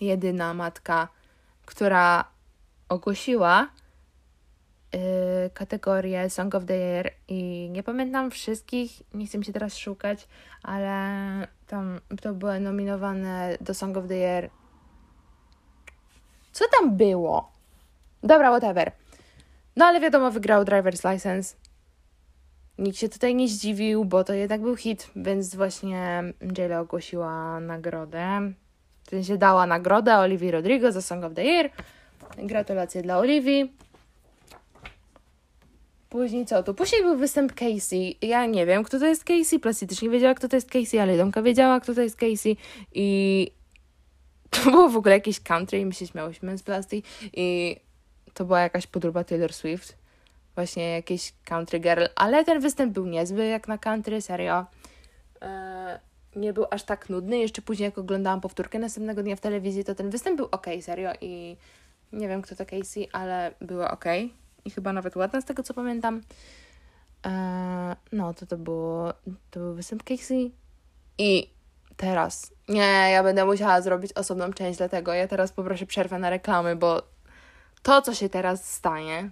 jedyna 0.00 0.54
matka, 0.54 1.08
która 1.66 2.24
ogłosiła 2.88 3.68
yy, 4.92 5.00
kategorię 5.54 6.30
Song 6.30 6.54
of 6.54 6.64
the 6.64 6.76
Year 6.76 7.10
i 7.28 7.68
nie 7.70 7.82
pamiętam 7.82 8.30
wszystkich, 8.30 9.02
nie 9.14 9.26
chcę 9.26 9.44
się 9.44 9.52
teraz 9.52 9.76
szukać, 9.76 10.28
ale 10.62 11.48
tam 11.66 12.00
to 12.22 12.34
były 12.34 12.60
nominowane 12.60 13.58
do 13.60 13.74
Song 13.74 13.96
of 13.96 14.08
the 14.08 14.16
Year. 14.16 14.50
Co 16.52 16.64
tam 16.78 16.96
było? 16.96 17.52
Dobra, 18.22 18.50
whatever. 18.50 18.92
No 19.76 19.84
ale 19.84 20.00
wiadomo, 20.00 20.30
wygrał 20.30 20.64
Driver's 20.64 21.12
License. 21.12 21.56
Nikt 22.78 22.98
się 22.98 23.08
tutaj 23.08 23.34
nie 23.34 23.48
zdziwił, 23.48 24.04
bo 24.04 24.24
to 24.24 24.32
jednak 24.32 24.60
był 24.60 24.76
hit, 24.76 25.10
więc 25.16 25.54
właśnie 25.54 26.22
J.Lo 26.58 26.80
ogłosiła 26.80 27.60
nagrodę. 27.60 28.52
W 29.06 29.10
sensie 29.10 29.38
dała 29.38 29.66
nagrodę 29.66 30.18
Olivii 30.18 30.50
Rodrigo 30.50 30.92
za 30.92 31.02
Song 31.02 31.24
of 31.24 31.34
the 31.34 31.44
Year. 31.44 31.70
Gratulacje 32.38 33.02
dla 33.02 33.18
Oliwii. 33.18 33.72
Później 36.08 36.46
co 36.46 36.62
tu? 36.62 36.74
Później 36.74 37.02
był 37.02 37.16
występ 37.16 37.52
Casey. 37.52 38.16
Ja 38.22 38.46
nie 38.46 38.66
wiem, 38.66 38.84
kto 38.84 38.98
to 38.98 39.06
jest 39.06 39.24
Casey. 39.24 39.60
Plasty 39.60 39.86
nie 40.02 40.10
wiedziała, 40.10 40.34
kto 40.34 40.48
to 40.48 40.56
jest 40.56 40.70
Casey, 40.70 40.98
ale 40.98 41.16
Domka 41.16 41.42
wiedziała, 41.42 41.80
kto 41.80 41.94
to 41.94 42.00
jest 42.00 42.16
Casey. 42.16 42.56
I 42.92 43.50
to 44.50 44.70
było 44.70 44.88
w 44.88 44.96
ogóle 44.96 45.14
jakieś 45.14 45.40
country 45.40 45.80
i 45.80 45.86
my 45.86 45.92
się 45.92 46.06
śmiałyśmy 46.06 46.58
z 46.58 46.62
Plasty. 46.62 47.02
I 47.32 47.76
to 48.34 48.44
była 48.44 48.60
jakaś 48.60 48.86
podróba 48.86 49.24
Taylor 49.24 49.52
Swift. 49.52 49.96
Właśnie 50.54 50.90
jakieś 50.90 51.32
country 51.44 51.80
girl. 51.80 52.04
Ale 52.16 52.44
ten 52.44 52.60
występ 52.60 52.92
był 52.92 53.06
niezły 53.06 53.44
jak 53.44 53.68
na 53.68 53.78
country, 53.78 54.20
serio. 54.22 54.66
Eee, 55.40 55.98
nie 56.36 56.52
był 56.52 56.66
aż 56.70 56.82
tak 56.82 57.08
nudny. 57.08 57.38
Jeszcze 57.38 57.62
później, 57.62 57.84
jak 57.84 57.98
oglądałam 57.98 58.40
powtórkę 58.40 58.78
następnego 58.78 59.22
dnia 59.22 59.36
w 59.36 59.40
telewizji, 59.40 59.84
to 59.84 59.94
ten 59.94 60.10
występ 60.10 60.36
był 60.36 60.48
ok, 60.50 60.66
serio. 60.80 61.10
I 61.20 61.56
nie 62.12 62.28
wiem, 62.28 62.42
kto 62.42 62.56
to 62.56 62.66
Casey, 62.66 63.08
ale 63.12 63.54
było 63.60 63.90
ok 63.90 64.04
i 64.64 64.70
chyba 64.70 64.92
nawet 64.92 65.16
ładna 65.16 65.40
z 65.40 65.44
tego 65.44 65.62
co 65.62 65.74
pamiętam. 65.74 66.20
Eee, 67.24 67.96
no 68.12 68.34
to 68.34 68.46
to 68.46 68.56
było, 68.56 69.12
to 69.50 69.60
był 69.60 69.74
występ 69.74 70.02
Casey 70.02 70.52
i 71.18 71.50
teraz, 71.96 72.52
nie, 72.68 73.10
ja 73.12 73.22
będę 73.22 73.44
musiała 73.44 73.80
zrobić 73.80 74.12
osobną 74.12 74.52
część 74.52 74.78
dlatego, 74.78 75.12
ja 75.14 75.28
teraz 75.28 75.52
poproszę 75.52 75.86
przerwę 75.86 76.18
na 76.18 76.30
reklamy, 76.30 76.76
bo 76.76 77.02
to 77.84 78.02
co 78.02 78.14
się 78.14 78.28
teraz 78.28 78.74
stanie, 78.74 79.30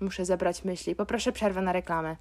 muszę 0.00 0.24
zebrać 0.24 0.64
myśli, 0.64 0.94
poproszę 0.94 1.32
przerwę 1.32 1.62
na 1.62 1.72
reklamę. 1.72 2.16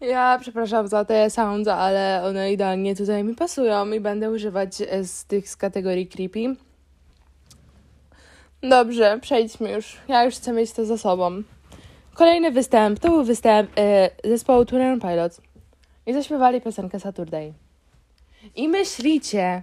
Ja 0.00 0.38
przepraszam 0.40 0.88
za 0.88 1.04
te 1.04 1.30
sounds, 1.30 1.68
ale 1.68 2.22
one 2.24 2.52
idealnie 2.52 2.96
tutaj 2.96 3.24
mi 3.24 3.34
pasują 3.34 3.92
i 3.92 4.00
będę 4.00 4.30
używać 4.30 4.74
z 5.02 5.24
tych 5.24 5.48
z 5.48 5.56
kategorii 5.56 6.08
creepy. 6.08 6.71
Dobrze, 8.62 9.18
przejdźmy 9.20 9.70
już. 9.70 9.96
Ja 10.08 10.24
już 10.24 10.34
chcę 10.34 10.52
mieć 10.52 10.72
to 10.72 10.84
za 10.84 10.98
sobą. 10.98 11.42
Kolejny 12.14 12.50
występ 12.50 12.98
to 12.98 13.08
był 13.08 13.24
występ 13.24 13.70
y, 14.24 14.28
zespołu 14.28 14.64
Touring 14.64 15.02
Pilots. 15.02 15.40
I 16.06 16.12
zaśpiewali 16.12 16.60
piosenkę 16.60 17.00
Saturday. 17.00 17.52
I 18.56 18.68
myślicie, 18.68 19.62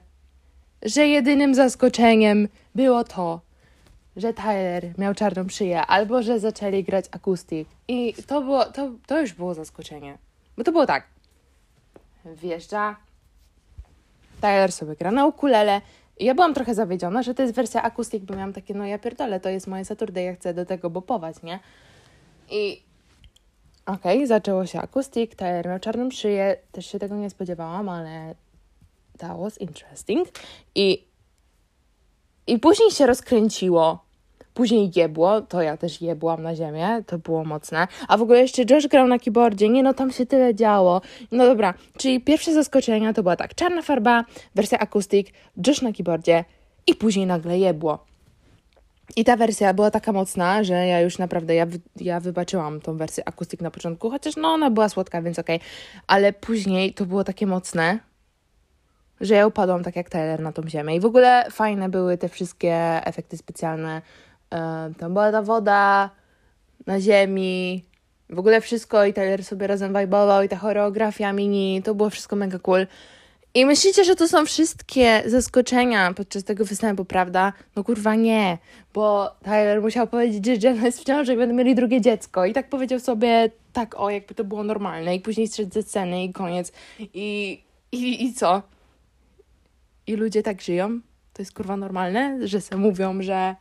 że 0.82 1.08
jedynym 1.08 1.56
zaskoczeniem 1.56 2.48
było 2.76 3.04
to, 3.04 3.42
że 4.16 4.34
Tyler 4.34 4.94
miał 4.98 5.14
czarną 5.14 5.50
szyję, 5.50 5.86
albo 5.86 6.24
że 6.24 6.40
zaczęli 6.40 6.84
grać 6.84 7.06
akustik. 7.12 7.68
I 7.88 8.14
to 8.28 8.42
było, 8.42 8.66
to, 8.66 8.92
to 9.08 9.22
już 9.22 9.34
było 9.34 9.54
zaskoczenie. 9.54 10.18
Bo 10.58 10.64
to 10.64 10.72
było 10.72 10.86
tak. 10.86 11.08
Wjeżdża. 12.26 12.96
Tyler 14.42 14.72
sobie 14.72 14.96
gra 14.96 15.12
na 15.12 15.26
ukulele. 15.26 15.82
Ja 16.20 16.36
byłam 16.36 16.54
trochę 16.54 16.76
zawiedziona, 16.76 17.24
że 17.24 17.34
to 17.34 17.42
jest 17.42 17.56
wersja 17.56 17.82
akustik, 17.82 18.24
bo 18.24 18.36
miałam 18.36 18.54
takie, 18.54 18.74
no 18.74 18.86
ja 18.86 19.00
pierdolę, 19.00 19.40
to 19.40 19.50
jest 19.50 19.68
moje 19.68 19.86
Saturday, 19.86 20.24
ja 20.24 20.36
chcę 20.36 20.54
do 20.54 20.66
tego 20.66 20.90
bopować, 20.90 21.36
nie? 21.44 21.60
I 22.52 22.84
okej, 23.86 24.18
okay, 24.18 24.28
zaczęło 24.28 24.66
się 24.66 24.82
akustik, 24.82 25.36
Tyler 25.36 25.68
miał 25.68 25.80
czarną 25.80 26.12
szyję, 26.12 26.58
też 26.72 26.86
się 26.86 27.00
tego 27.00 27.16
nie 27.16 27.30
spodziewałam, 27.30 27.90
ale 27.90 28.36
that 29.18 29.40
was 29.40 29.62
interesting. 29.62 30.28
I, 30.76 31.08
i 32.48 32.60
później 32.60 32.92
się 32.92 33.06
rozkręciło 33.06 34.09
Później 34.60 34.92
jebło, 34.96 35.42
to 35.42 35.62
ja 35.62 35.78
też 35.78 36.02
jebłam 36.02 36.44
na 36.44 36.56
ziemię, 36.56 37.04
to 37.08 37.18
było 37.18 37.44
mocne. 37.44 37.88
A 38.08 38.18
w 38.18 38.22
ogóle 38.22 38.40
jeszcze 38.40 38.64
Josh 38.70 38.88
grał 38.88 39.08
na 39.08 39.20
keyboardzie, 39.20 39.70
nie 39.70 39.84
no, 39.84 39.94
tam 39.94 40.12
się 40.12 40.26
tyle 40.26 40.56
działo. 40.56 41.02
No 41.32 41.46
dobra, 41.46 41.74
czyli 41.98 42.22
pierwsze 42.22 42.54
zaskoczenia 42.54 43.14
to 43.14 43.24
była 43.24 43.36
tak, 43.36 43.56
czarna 43.56 43.82
farba, 43.82 44.26
wersja 44.56 44.80
akustik, 44.80 45.34
Josh 45.68 45.82
na 45.82 45.94
keyboardzie 45.94 46.46
i 46.88 46.96
później 46.96 47.26
nagle 47.26 47.60
jebło. 47.60 48.06
I 49.16 49.24
ta 49.24 49.38
wersja 49.38 49.74
była 49.74 49.92
taka 49.92 50.12
mocna, 50.12 50.64
że 50.64 50.88
ja 50.88 51.02
już 51.02 51.18
naprawdę, 51.18 51.56
ja, 51.56 51.66
ja 51.96 52.20
wybaczyłam 52.20 52.82
tą 52.82 52.98
wersję 52.98 53.28
akustik 53.28 53.62
na 53.62 53.72
początku, 53.72 54.10
chociaż 54.10 54.36
no 54.36 54.48
ona 54.48 54.70
była 54.72 54.90
słodka, 54.90 55.22
więc 55.22 55.40
okej. 55.40 55.56
Okay. 55.56 55.70
Ale 56.08 56.34
później 56.34 56.94
to 56.94 57.06
było 57.06 57.24
takie 57.24 57.48
mocne, 57.48 58.00
że 59.22 59.36
ja 59.36 59.48
upadłam 59.48 59.84
tak 59.84 59.96
jak 59.96 60.10
Taylor 60.10 60.40
na 60.40 60.52
tą 60.52 60.70
ziemię. 60.70 60.96
I 60.96 61.00
w 61.00 61.06
ogóle 61.06 61.46
fajne 61.52 61.90
były 61.90 62.18
te 62.18 62.30
wszystkie 62.30 63.02
efekty 63.06 63.38
specjalne, 63.38 64.02
tam 64.98 65.14
była 65.14 65.32
ta 65.32 65.42
woda 65.42 66.10
na 66.86 67.02
ziemi, 67.02 67.84
w 68.30 68.40
ogóle 68.40 68.62
wszystko 68.62 69.06
i 69.06 69.14
Tyler 69.14 69.44
sobie 69.44 69.68
razem 69.68 69.94
vibował 70.00 70.44
i 70.44 70.50
ta 70.50 70.56
choreografia 70.56 71.34
mini, 71.34 71.82
to 71.84 71.96
było 71.96 72.10
wszystko 72.10 72.36
mega 72.36 72.60
cool. 72.60 72.88
I 73.54 73.66
myślicie, 73.66 74.04
że 74.04 74.16
to 74.16 74.28
są 74.28 74.46
wszystkie 74.46 75.24
zaskoczenia 75.26 76.14
podczas 76.14 76.44
tego 76.44 76.66
występu, 76.66 77.06
prawda? 77.06 77.54
No 77.76 77.84
kurwa 77.84 78.16
nie, 78.16 78.58
bo 78.94 79.32
Tyler 79.44 79.82
musiał 79.82 80.08
powiedzieć, 80.08 80.46
że 80.46 80.68
Jenna 80.68 80.86
jest 80.86 81.00
w 81.00 81.04
ciąży 81.04 81.34
i 81.34 81.38
będą 81.38 81.56
mieli 81.56 81.76
drugie 81.76 82.02
dziecko. 82.02 82.46
I 82.46 82.54
tak 82.54 82.70
powiedział 82.70 83.00
sobie, 83.00 83.52
tak 83.74 84.00
o, 84.00 84.10
jakby 84.10 84.36
to 84.36 84.44
było 84.44 84.64
normalne. 84.64 85.16
I 85.16 85.20
później 85.20 85.48
zszedł 85.48 85.74
ze 85.74 85.84
sceny 85.84 86.24
i 86.24 86.34
koniec. 86.34 86.72
I, 87.00 87.60
i, 87.92 88.26
i 88.26 88.34
co? 88.34 88.62
I 90.08 90.16
ludzie 90.16 90.44
tak 90.44 90.62
żyją? 90.62 91.00
To 91.34 91.42
jest 91.42 91.54
kurwa 91.54 91.78
normalne, 91.78 92.48
że 92.48 92.62
se 92.62 92.78
mówią, 92.78 93.22
że 93.22 93.56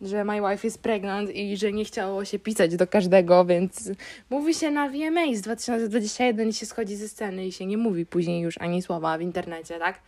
że 0.00 0.24
my 0.24 0.40
wife 0.40 0.68
is 0.68 0.78
pregnant 0.78 1.30
i 1.30 1.56
że 1.56 1.72
nie 1.72 1.84
chciało 1.84 2.24
się 2.24 2.38
pisać 2.38 2.76
do 2.76 2.86
każdego, 2.86 3.44
więc 3.44 3.90
mówi 4.30 4.54
się 4.54 4.70
na 4.70 4.88
VMA 4.88 5.34
z 5.34 5.40
2021 5.40 6.48
i 6.48 6.52
się 6.52 6.66
schodzi 6.66 6.96
ze 6.96 7.08
sceny 7.08 7.46
i 7.46 7.52
się 7.52 7.66
nie 7.66 7.78
mówi 7.78 8.06
później 8.06 8.40
już 8.42 8.58
ani 8.58 8.82
słowa 8.82 9.18
w 9.18 9.20
internecie, 9.20 9.78
tak? 9.78 10.00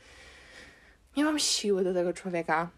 Nie 1.16 1.24
mam 1.24 1.38
siły 1.38 1.84
do 1.84 1.94
tego 1.94 2.12
człowieka. 2.12 2.70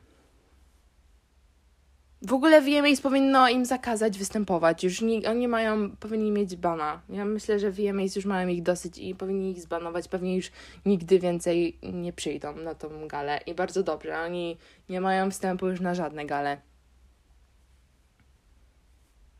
W 2.23 2.33
ogóle 2.33 2.63
VMAs 2.63 3.01
powinno 3.01 3.49
im 3.49 3.65
zakazać 3.65 4.19
występować. 4.19 4.85
Już 4.85 5.01
nie, 5.01 5.31
oni 5.31 5.49
mają, 5.49 5.91
powinni 5.97 6.31
mieć 6.31 6.57
bana. 6.57 7.01
Ja 7.09 7.25
myślę, 7.25 7.59
że 7.59 7.71
VMAs 7.71 8.17
już 8.17 8.25
mają 8.25 8.49
ich 8.49 8.63
dosyć 8.63 8.99
i 8.99 9.15
powinni 9.15 9.51
ich 9.51 9.61
zbanować. 9.61 10.09
Pewnie 10.09 10.37
już 10.37 10.51
nigdy 10.87 11.19
więcej 11.19 11.79
nie 11.83 12.13
przyjdą 12.13 12.57
na 12.57 12.75
tą 12.75 13.09
galę. 13.09 13.41
I 13.47 13.55
bardzo 13.55 13.83
dobrze. 13.83 14.21
Oni 14.21 14.57
nie 14.89 15.01
mają 15.01 15.31
wstępu 15.31 15.69
już 15.69 15.81
na 15.81 15.95
żadne 15.95 16.27
gale. 16.27 16.74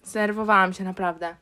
Znerwowałam 0.05 0.73
się 0.73 0.85
naprawdę. 0.85 1.37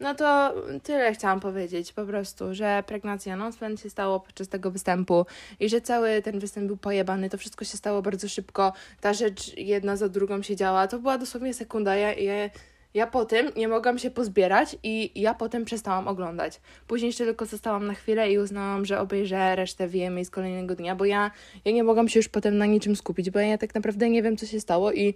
No 0.00 0.14
to 0.14 0.54
tyle 0.82 1.12
chciałam 1.12 1.40
powiedzieć, 1.40 1.92
po 1.92 2.04
prostu, 2.04 2.54
że 2.54 2.82
pregnacja 2.86 3.34
announcement 3.34 3.80
się 3.80 3.90
stało 3.90 4.20
podczas 4.20 4.48
tego 4.48 4.70
występu 4.70 5.26
i 5.60 5.68
że 5.68 5.80
cały 5.80 6.22
ten 6.22 6.38
występ 6.38 6.66
był 6.66 6.76
pojebany, 6.76 7.30
to 7.30 7.38
wszystko 7.38 7.64
się 7.64 7.76
stało 7.76 8.02
bardzo 8.02 8.28
szybko, 8.28 8.72
ta 9.00 9.14
rzecz 9.14 9.56
jedna 9.56 9.96
za 9.96 10.08
drugą 10.08 10.42
się 10.42 10.56
działa, 10.56 10.88
to 10.88 10.98
była 10.98 11.18
dosłownie 11.18 11.54
sekunda, 11.54 11.96
ja, 11.96 12.12
ja, 12.12 12.50
ja 12.94 13.06
po 13.06 13.24
tym 13.24 13.50
nie 13.56 13.68
mogłam 13.68 13.98
się 13.98 14.10
pozbierać 14.10 14.76
i 14.82 15.20
ja 15.20 15.34
potem 15.34 15.64
przestałam 15.64 16.08
oglądać. 16.08 16.60
Później 16.86 17.08
jeszcze 17.08 17.24
tylko 17.24 17.46
zostałam 17.46 17.86
na 17.86 17.94
chwilę 17.94 18.32
i 18.32 18.38
uznałam, 18.38 18.84
że 18.84 19.00
obejrzę 19.00 19.56
resztę 19.56 19.88
VMA 19.88 20.24
z 20.24 20.30
kolejnego 20.30 20.74
dnia, 20.74 20.96
bo 20.96 21.04
ja, 21.04 21.30
ja 21.64 21.72
nie 21.72 21.84
mogłam 21.84 22.08
się 22.08 22.18
już 22.18 22.28
potem 22.28 22.58
na 22.58 22.66
niczym 22.66 22.96
skupić, 22.96 23.30
bo 23.30 23.38
ja 23.38 23.58
tak 23.58 23.74
naprawdę 23.74 24.10
nie 24.10 24.22
wiem, 24.22 24.36
co 24.36 24.46
się 24.46 24.60
stało 24.60 24.92
i 24.92 25.14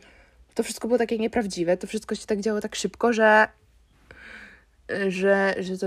to 0.55 0.63
wszystko 0.63 0.89
było 0.89 0.99
takie 0.99 1.19
nieprawdziwe, 1.19 1.77
to 1.77 1.87
wszystko 1.87 2.15
się 2.15 2.27
tak 2.27 2.41
działo 2.41 2.61
tak 2.61 2.75
szybko, 2.77 3.13
że, 3.13 3.49
że, 5.09 5.55
że 5.59 5.79
to, 5.79 5.87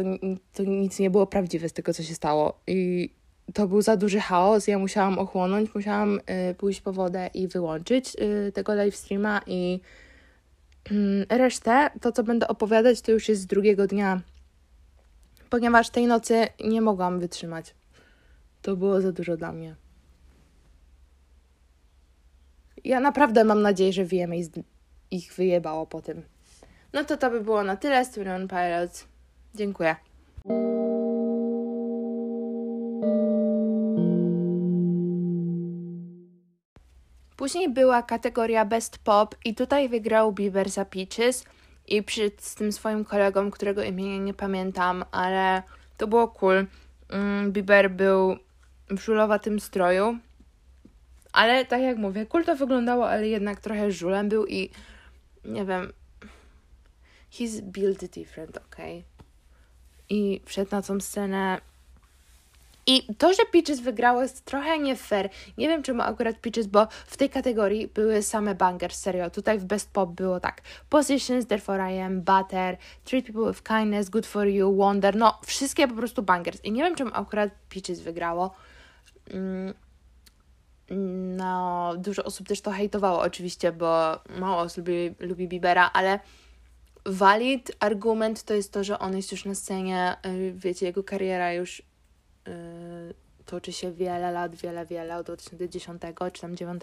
to 0.53 0.63
nic 0.63 0.99
nie 0.99 1.09
było 1.09 1.27
prawdziwe 1.27 1.69
z 1.69 1.73
tego, 1.73 1.93
co 1.93 2.03
się 2.03 2.15
stało. 2.15 2.59
I 2.67 3.09
to 3.53 3.67
był 3.67 3.81
za 3.81 3.97
duży 3.97 4.19
chaos. 4.19 4.67
Ja 4.67 4.79
musiałam 4.79 5.19
ochłonąć, 5.19 5.75
musiałam 5.75 6.19
y, 6.51 6.55
pójść 6.55 6.81
po 6.81 6.93
wodę 6.93 7.29
i 7.33 7.47
wyłączyć 7.47 8.15
y, 8.15 8.51
tego 8.51 8.73
live 8.73 8.95
streama 8.95 9.41
i 9.47 9.79
y, 10.91 11.25
resztę, 11.29 11.89
to 12.01 12.11
co 12.11 12.23
będę 12.23 12.47
opowiadać, 12.47 13.01
to 13.01 13.11
już 13.11 13.29
jest 13.29 13.41
z 13.41 13.45
drugiego 13.45 13.87
dnia, 13.87 14.21
ponieważ 15.49 15.89
tej 15.89 16.07
nocy 16.07 16.47
nie 16.63 16.81
mogłam 16.81 17.19
wytrzymać. 17.19 17.75
To 18.61 18.75
było 18.75 19.01
za 19.01 19.11
dużo 19.11 19.37
dla 19.37 19.51
mnie. 19.51 19.75
Ja 22.83 22.99
naprawdę 22.99 23.43
mam 23.43 23.61
nadzieję, 23.61 23.93
że 23.93 24.05
VMA 24.05 24.35
ich 25.11 25.33
wyjebało 25.33 25.85
po 25.85 26.01
tym. 26.01 26.21
No 26.93 27.03
to 27.03 27.17
to 27.17 27.29
by 27.29 27.41
było 27.41 27.63
na 27.63 27.75
tyle 27.75 28.05
z 28.05 28.11
Tune 28.11 28.47
Pilots. 28.47 29.07
Dziękuję. 29.55 29.95
Później 37.37 37.69
była 37.69 38.03
kategoria 38.03 38.65
Best 38.65 38.97
Pop 38.97 39.35
i 39.45 39.55
tutaj 39.55 39.89
wygrał 39.89 40.31
Bieber 40.31 40.69
za 40.69 40.85
Peaches 40.85 41.45
i 41.87 42.03
przy, 42.03 42.31
z 42.37 42.55
tym 42.55 42.71
swoim 42.71 43.05
kolegą, 43.05 43.51
którego 43.51 43.83
imienia 43.83 44.17
nie 44.17 44.33
pamiętam, 44.33 45.05
ale 45.11 45.63
to 45.97 46.07
było 46.07 46.27
cool. 46.27 46.65
Mm, 47.09 47.51
Bieber 47.51 47.91
był 47.91 48.37
w 48.89 48.99
żulowatym 48.99 49.59
stroju, 49.59 50.17
ale 51.37 51.65
tak 51.65 51.81
jak 51.81 51.97
mówię, 51.97 52.25
cool 52.25 52.45
to 52.45 52.55
wyglądało, 52.55 53.09
ale 53.09 53.27
jednak 53.27 53.59
trochę 53.59 53.91
żulem 53.91 54.29
był 54.29 54.45
i 54.45 54.69
nie 55.45 55.65
wiem, 55.65 55.93
he's 57.31 57.61
built 57.61 58.05
different, 58.05 58.57
ok? 58.57 58.75
I 60.09 60.41
wszedł 60.45 60.71
na 60.71 60.81
tą 60.81 60.99
scenę 60.99 61.61
i 62.87 63.07
to, 63.17 63.33
że 63.33 63.43
Peaches 63.51 63.79
wygrało 63.79 64.21
jest 64.21 64.45
trochę 64.45 64.79
nie 64.79 64.95
fair. 64.95 65.29
Nie 65.57 65.67
wiem 65.67 65.83
czemu 65.83 66.01
akurat 66.01 66.35
Peaches, 66.37 66.67
bo 66.67 66.87
w 67.07 67.17
tej 67.17 67.29
kategorii 67.29 67.87
były 67.87 68.23
same 68.23 68.55
bangers, 68.55 68.99
serio. 68.99 69.29
Tutaj 69.29 69.59
w 69.59 69.65
Best 69.65 69.91
Pop 69.91 70.11
było 70.11 70.39
tak. 70.39 70.61
Positions, 70.89 71.47
Therefore 71.47 71.95
I 71.95 71.99
Am, 71.99 72.21
Butter, 72.21 72.77
Treat 73.05 73.25
People 73.25 73.51
with 73.51 73.63
Kindness, 73.63 74.09
Good 74.09 74.25
For 74.25 74.47
You, 74.47 74.75
Wonder. 74.75 75.15
No, 75.15 75.39
wszystkie 75.45 75.87
po 75.87 75.95
prostu 75.95 76.23
bangers. 76.23 76.65
I 76.65 76.71
nie 76.71 76.83
wiem 76.83 76.95
czemu 76.95 77.11
akurat 77.13 77.49
Peaches 77.69 77.99
wygrało. 78.01 78.55
Mm. 79.29 79.73
No, 81.37 81.93
dużo 81.97 82.23
osób 82.23 82.47
też 82.47 82.61
to 82.61 82.71
hejtowało 82.71 83.21
oczywiście, 83.21 83.71
bo 83.71 84.19
mało 84.39 84.61
osób 84.61 84.77
lubi, 84.77 85.15
lubi 85.19 85.47
Bibera, 85.47 85.89
ale 85.93 86.19
valid 87.05 87.71
argument 87.79 88.43
to 88.43 88.53
jest 88.53 88.73
to, 88.73 88.83
że 88.83 88.99
on 88.99 89.15
jest 89.15 89.31
już 89.31 89.45
na 89.45 89.55
scenie, 89.55 90.15
y, 90.25 90.53
wiecie, 90.55 90.85
jego 90.85 91.03
kariera 91.03 91.53
już 91.53 91.83
Y, 92.47 93.13
toczy 93.45 93.73
się 93.73 93.91
wiele 93.91 94.31
lat, 94.31 94.55
wiele, 94.55 94.85
wiele, 94.85 95.17
od 95.17 95.25
2010 95.25 96.01
czy 96.33 96.41
tam 96.41 96.55
9 96.55 96.81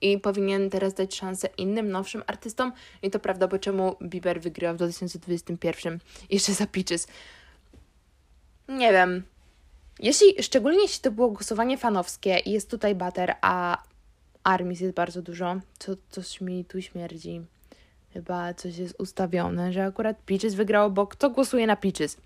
i 0.00 0.18
powinien 0.18 0.70
teraz 0.70 0.94
dać 0.94 1.16
szansę 1.16 1.48
innym, 1.56 1.90
nowszym 1.90 2.22
artystom 2.26 2.72
i 3.02 3.10
to 3.10 3.18
prawda, 3.18 3.48
bo 3.48 3.58
czemu 3.58 3.96
Bieber 4.02 4.40
wygrywa 4.40 4.72
w 4.72 4.76
2021 4.76 5.98
jeszcze 6.30 6.52
za 6.52 6.66
Peaches? 6.66 7.08
Nie 8.68 8.92
wiem. 8.92 9.22
Jeśli, 10.00 10.42
szczególnie 10.42 10.82
jeśli 10.82 11.00
to 11.00 11.10
było 11.10 11.28
głosowanie 11.28 11.78
fanowskie 11.78 12.38
i 12.38 12.50
jest 12.50 12.70
tutaj 12.70 12.94
Butter, 12.94 13.34
a 13.40 13.82
Armis 14.44 14.80
jest 14.80 14.94
bardzo 14.94 15.22
dużo, 15.22 15.56
to 15.78 15.92
coś 16.10 16.40
mi 16.40 16.64
tu 16.64 16.82
śmierdzi. 16.82 17.40
Chyba 18.12 18.54
coś 18.54 18.76
jest 18.76 19.00
ustawione, 19.00 19.72
że 19.72 19.84
akurat 19.84 20.16
Peaches 20.16 20.54
wygrało, 20.54 20.90
bo 20.90 21.06
kto 21.06 21.30
głosuje 21.30 21.66
na 21.66 21.76
Peaches? 21.76 22.16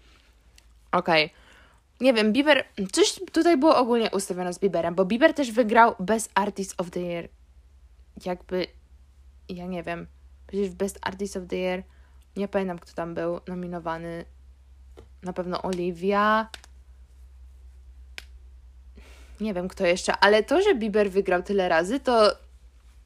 Okej. 0.92 1.24
Okay 1.24 1.42
nie 2.02 2.14
wiem, 2.14 2.32
Bieber, 2.32 2.64
coś 2.92 3.20
tutaj 3.32 3.56
było 3.58 3.76
ogólnie 3.76 4.11
ustawione 4.11 4.52
z 4.52 4.58
Bieberem, 4.58 4.94
bo 4.94 5.04
Bieber 5.04 5.35
też 5.35 5.52
wygrał 5.52 5.94
Best 6.00 6.30
Artist 6.35 6.74
of 6.80 6.90
the 6.90 7.00
Year. 7.00 7.28
Jakby, 8.26 8.66
ja 9.48 9.66
nie 9.66 9.82
wiem, 9.82 10.06
przecież 10.46 10.70
Best 10.70 10.98
Artist 11.02 11.37
of 11.37 11.42
the 11.48 11.56
Year, 11.56 11.82
nie 12.37 12.48
pamiętam 12.48 12.78
kto 12.78 12.94
tam 12.94 13.14
był 13.14 13.40
nominowany, 13.48 14.24
na 15.22 15.32
pewno 15.32 15.62
Olivia, 15.62 16.48
nie 19.42 19.55
wiem 19.55 19.68
kto 19.68 19.87
jeszcze, 19.87 20.12
ale 20.16 20.42
to, 20.42 20.62
że 20.62 20.74
Bieber 20.74 21.11
wygrał 21.11 21.42
tyle 21.42 21.68
razy, 21.68 22.00
to 22.00 22.37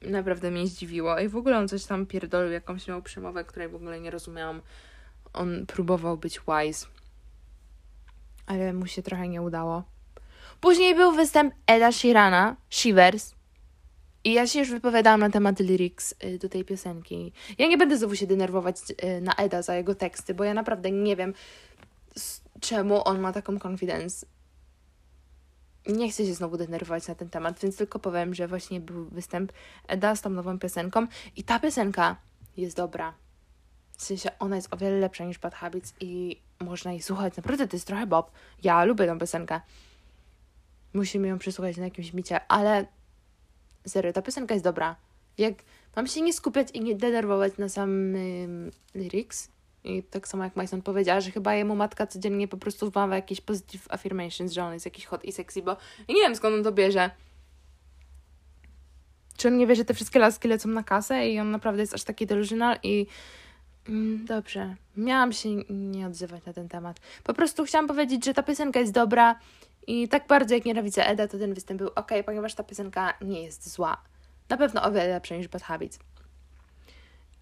naprawdę 0.01 0.51
mnie 0.51 0.67
zdziwiło. 0.67 1.19
I 1.19 1.27
w 1.27 1.35
ogóle 1.35 1.57
on 1.57 1.67
coś 1.67 1.85
tam 1.85 2.05
pierdolił, 2.05 2.51
jakąś 2.51 2.87
miał 2.87 3.01
przemowę, 3.01 3.43
której 3.43 3.69
w 3.69 3.75
ogóle 3.75 3.99
nie 3.99 4.11
rozumiałam. 4.11 4.61
On 5.33 5.65
próbował 5.65 6.17
być 6.17 6.39
wise 6.47 6.87
ale 8.47 8.73
mu 8.73 8.87
się 8.87 9.01
trochę 9.01 9.27
nie 9.27 9.41
udało. 9.41 9.83
Później 10.61 10.95
był 10.95 11.11
występ 11.11 11.53
Eda 11.67 11.91
Sheerana, 11.91 12.55
Shivers. 12.69 13.35
I 14.23 14.33
ja 14.33 14.47
się 14.47 14.59
już 14.59 14.69
wypowiadałam 14.71 15.19
na 15.19 15.29
temat 15.29 15.59
lyrics 15.59 16.15
y, 16.23 16.37
do 16.37 16.49
tej 16.49 16.65
piosenki. 16.65 17.31
Ja 17.57 17.67
nie 17.67 17.77
będę 17.77 17.97
znowu 17.97 18.15
się 18.15 18.27
denerwować 18.27 18.77
y, 19.03 19.21
na 19.21 19.33
Eda 19.33 19.61
za 19.61 19.75
jego 19.75 19.95
teksty, 19.95 20.33
bo 20.33 20.43
ja 20.43 20.53
naprawdę 20.53 20.91
nie 20.91 21.15
wiem, 21.15 21.33
czemu 22.59 23.07
on 23.07 23.19
ma 23.19 23.33
taką 23.33 23.59
confidence. 23.67 24.25
Nie 25.87 26.11
chcę 26.11 26.25
się 26.25 26.33
znowu 26.33 26.57
denerwować 26.57 27.07
na 27.07 27.15
ten 27.15 27.29
temat, 27.29 27.59
więc 27.59 27.77
tylko 27.77 27.99
powiem, 27.99 28.33
że 28.33 28.47
właśnie 28.47 28.81
był 28.81 29.05
występ 29.05 29.51
Eda 29.87 30.15
z 30.15 30.21
tą 30.21 30.29
nową 30.29 30.59
piosenką 30.59 31.07
i 31.35 31.43
ta 31.43 31.59
piosenka 31.59 32.15
jest 32.57 32.77
dobra. 32.77 33.13
W 33.97 34.03
sensie 34.03 34.29
ona 34.39 34.55
jest 34.55 34.73
o 34.73 34.77
wiele 34.77 34.99
lepsza 34.99 35.25
niż 35.25 35.39
Bad 35.39 35.55
Habits 35.55 35.93
i 35.99 36.41
można 36.59 36.91
jej 36.91 37.01
słuchać. 37.01 37.37
Naprawdę 37.37 37.67
to 37.67 37.75
jest 37.75 37.87
trochę 37.87 38.07
Bob. 38.07 38.31
Ja 38.63 38.85
lubię 38.85 39.05
tę 39.05 39.19
piosenkę. 39.19 39.61
Musimy 40.93 41.27
ją 41.27 41.39
przesłuchać 41.39 41.77
na 41.77 41.83
jakimś 41.83 42.13
micie, 42.13 42.47
ale 42.47 42.85
serio, 43.87 44.13
ta 44.13 44.21
piosenka 44.21 44.53
jest 44.53 44.63
dobra. 44.63 44.95
Jak 45.37 45.53
mam 45.95 46.07
się 46.07 46.21
nie 46.21 46.33
skupiać 46.33 46.71
i 46.71 46.81
nie 46.81 46.95
denerwować 46.95 47.57
na 47.57 47.69
samym 47.69 48.71
lyrics, 48.95 49.49
i 49.87 50.03
tak 50.03 50.27
samo 50.27 50.43
jak 50.43 50.55
Mason 50.55 50.81
powiedziała, 50.81 51.21
że 51.21 51.31
chyba 51.31 51.55
jemu 51.55 51.75
matka 51.75 52.07
codziennie 52.07 52.47
po 52.47 52.57
prostu 52.57 52.91
wmawia 52.91 53.15
jakieś 53.15 53.41
positive 53.41 53.87
affirmations, 53.89 54.51
że 54.51 54.63
on 54.63 54.73
jest 54.73 54.85
jakiś 54.85 55.05
hot 55.05 55.25
i 55.25 55.31
sexy, 55.31 55.61
bo 55.61 55.71
ja 56.07 56.15
nie 56.15 56.21
wiem 56.21 56.35
skąd 56.35 56.55
on 56.55 56.63
to 56.63 56.71
bierze. 56.71 57.09
Czy 59.37 59.47
on 59.47 59.57
nie 59.57 59.67
wie, 59.67 59.75
że 59.75 59.85
te 59.85 59.93
wszystkie 59.93 60.19
laski 60.19 60.47
lecą 60.47 60.69
na 60.69 60.83
kasę 60.83 61.29
i 61.29 61.39
on 61.39 61.51
naprawdę 61.51 61.81
jest 61.81 61.93
aż 61.93 62.03
taki 62.03 62.27
delusional 62.27 62.77
i 62.83 63.07
Mm, 63.89 64.25
dobrze, 64.25 64.75
miałam 64.97 65.33
się 65.33 65.49
nie 65.69 66.07
odzywać 66.07 66.45
na 66.45 66.53
ten 66.53 66.69
temat. 66.69 66.99
Po 67.23 67.33
prostu 67.33 67.65
chciałam 67.65 67.87
powiedzieć, 67.87 68.25
że 68.25 68.33
ta 68.33 68.43
piosenka 68.43 68.79
jest 68.79 68.93
dobra 68.93 69.39
i 69.87 70.07
tak 70.07 70.27
bardzo 70.27 70.55
jak 70.55 70.65
nienawidzę 70.65 71.07
Eda, 71.07 71.27
to 71.27 71.37
ten 71.37 71.53
występ 71.53 71.79
był 71.79 71.89
ok, 71.95 72.11
ponieważ 72.25 72.53
ta 72.55 72.63
piosenka 72.63 73.13
nie 73.21 73.43
jest 73.43 73.69
zła. 73.69 73.97
Na 74.49 74.57
pewno 74.57 74.83
o 74.83 74.91
wiele 74.91 75.07
lepsza 75.07 75.35
niż 75.35 75.47
Bad 75.47 75.63
Habits. 75.63 75.99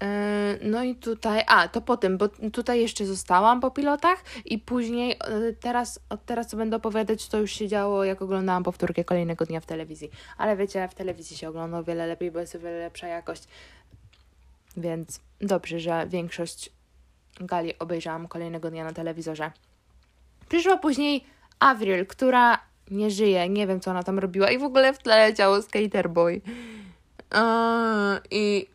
Yy, 0.02 0.70
no 0.70 0.84
i 0.84 0.94
tutaj, 0.94 1.42
a 1.46 1.68
to 1.68 1.80
po 1.80 1.96
tym, 1.96 2.18
bo 2.18 2.28
tutaj 2.28 2.80
jeszcze 2.80 3.06
zostałam 3.06 3.60
po 3.60 3.70
pilotach 3.70 4.24
i 4.44 4.58
później 4.58 5.08
yy, 5.30 5.56
teraz, 5.60 6.00
od 6.10 6.24
teraz 6.24 6.46
co 6.46 6.56
będę 6.56 6.76
opowiadać, 6.76 7.28
to 7.28 7.38
już 7.38 7.52
się 7.52 7.68
działo, 7.68 8.04
jak 8.04 8.22
oglądałam 8.22 8.62
powtórkę 8.62 9.04
kolejnego 9.04 9.46
dnia 9.46 9.60
w 9.60 9.66
telewizji. 9.66 10.10
Ale 10.38 10.56
wiecie, 10.56 10.88
w 10.88 10.94
telewizji 10.94 11.36
się 11.36 11.48
ogląda 11.48 11.78
o 11.78 11.84
wiele 11.84 12.06
lepiej, 12.06 12.30
bo 12.30 12.40
jest 12.40 12.54
o 12.54 12.58
wiele 12.58 12.78
lepsza 12.78 13.06
jakość. 13.06 13.44
Więc 14.76 15.20
dobrze, 15.40 15.80
że 15.80 16.06
większość 16.08 16.70
gali 17.40 17.78
obejrzałam 17.78 18.28
kolejnego 18.28 18.70
dnia 18.70 18.84
na 18.84 18.92
telewizorze. 18.92 19.50
Przyszła 20.48 20.76
później 20.76 21.24
Avril, 21.58 22.06
która 22.06 22.58
nie 22.90 23.10
żyje, 23.10 23.48
nie 23.48 23.66
wiem 23.66 23.80
co 23.80 23.90
ona 23.90 24.02
tam 24.02 24.18
robiła 24.18 24.50
i 24.50 24.58
w 24.58 24.62
ogóle 24.62 24.92
w 24.92 24.98
tle 24.98 25.16
leciało 25.16 25.62
Skater 25.62 26.10
Boy. 26.10 26.32
Yy, 26.34 27.40
I 28.30 28.66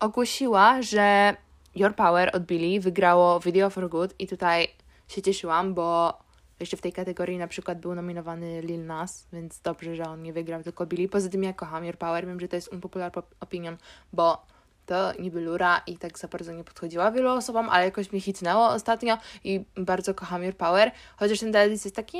ogłosiła, 0.00 0.82
że 0.82 1.36
Your 1.74 1.94
Power 1.94 2.30
od 2.36 2.42
Billy 2.42 2.80
wygrało 2.80 3.40
Video 3.40 3.70
for 3.70 3.88
Good 3.88 4.14
i 4.18 4.26
tutaj 4.26 4.68
się 5.08 5.22
cieszyłam, 5.22 5.74
bo 5.74 6.18
jeszcze 6.60 6.76
w 6.76 6.80
tej 6.80 6.92
kategorii 6.92 7.38
na 7.38 7.48
przykład 7.48 7.80
był 7.80 7.94
nominowany 7.94 8.60
Lil 8.60 8.86
Nas, 8.86 9.26
więc 9.32 9.60
dobrze, 9.60 9.96
że 9.96 10.04
on 10.04 10.22
nie 10.22 10.32
wygrał, 10.32 10.62
tylko 10.62 10.86
Billy. 10.86 11.08
Poza 11.08 11.28
tym 11.28 11.42
ja 11.42 11.52
kocham 11.52 11.84
Your 11.84 11.96
Power, 11.98 12.26
wiem, 12.26 12.40
że 12.40 12.48
to 12.48 12.56
jest 12.56 12.72
unpopular 12.72 13.12
opinion, 13.40 13.76
bo 14.12 14.46
to 14.90 15.12
niby 15.18 15.40
Lura 15.40 15.82
i 15.86 15.96
tak 15.96 16.18
za 16.18 16.28
bardzo 16.28 16.52
nie 16.52 16.64
podchodziła 16.64 17.10
wielu 17.10 17.30
osobom, 17.30 17.68
ale 17.68 17.84
jakoś 17.84 18.12
mnie 18.12 18.20
hitnęło 18.20 18.68
ostatnio 18.68 19.18
i 19.44 19.64
bardzo 19.76 20.14
kocham 20.14 20.42
Your 20.42 20.56
Power, 20.56 20.90
chociaż 21.16 21.40
ten 21.40 21.52
teledysk 21.52 21.84
jest 21.84 21.96
taki, 21.96 22.18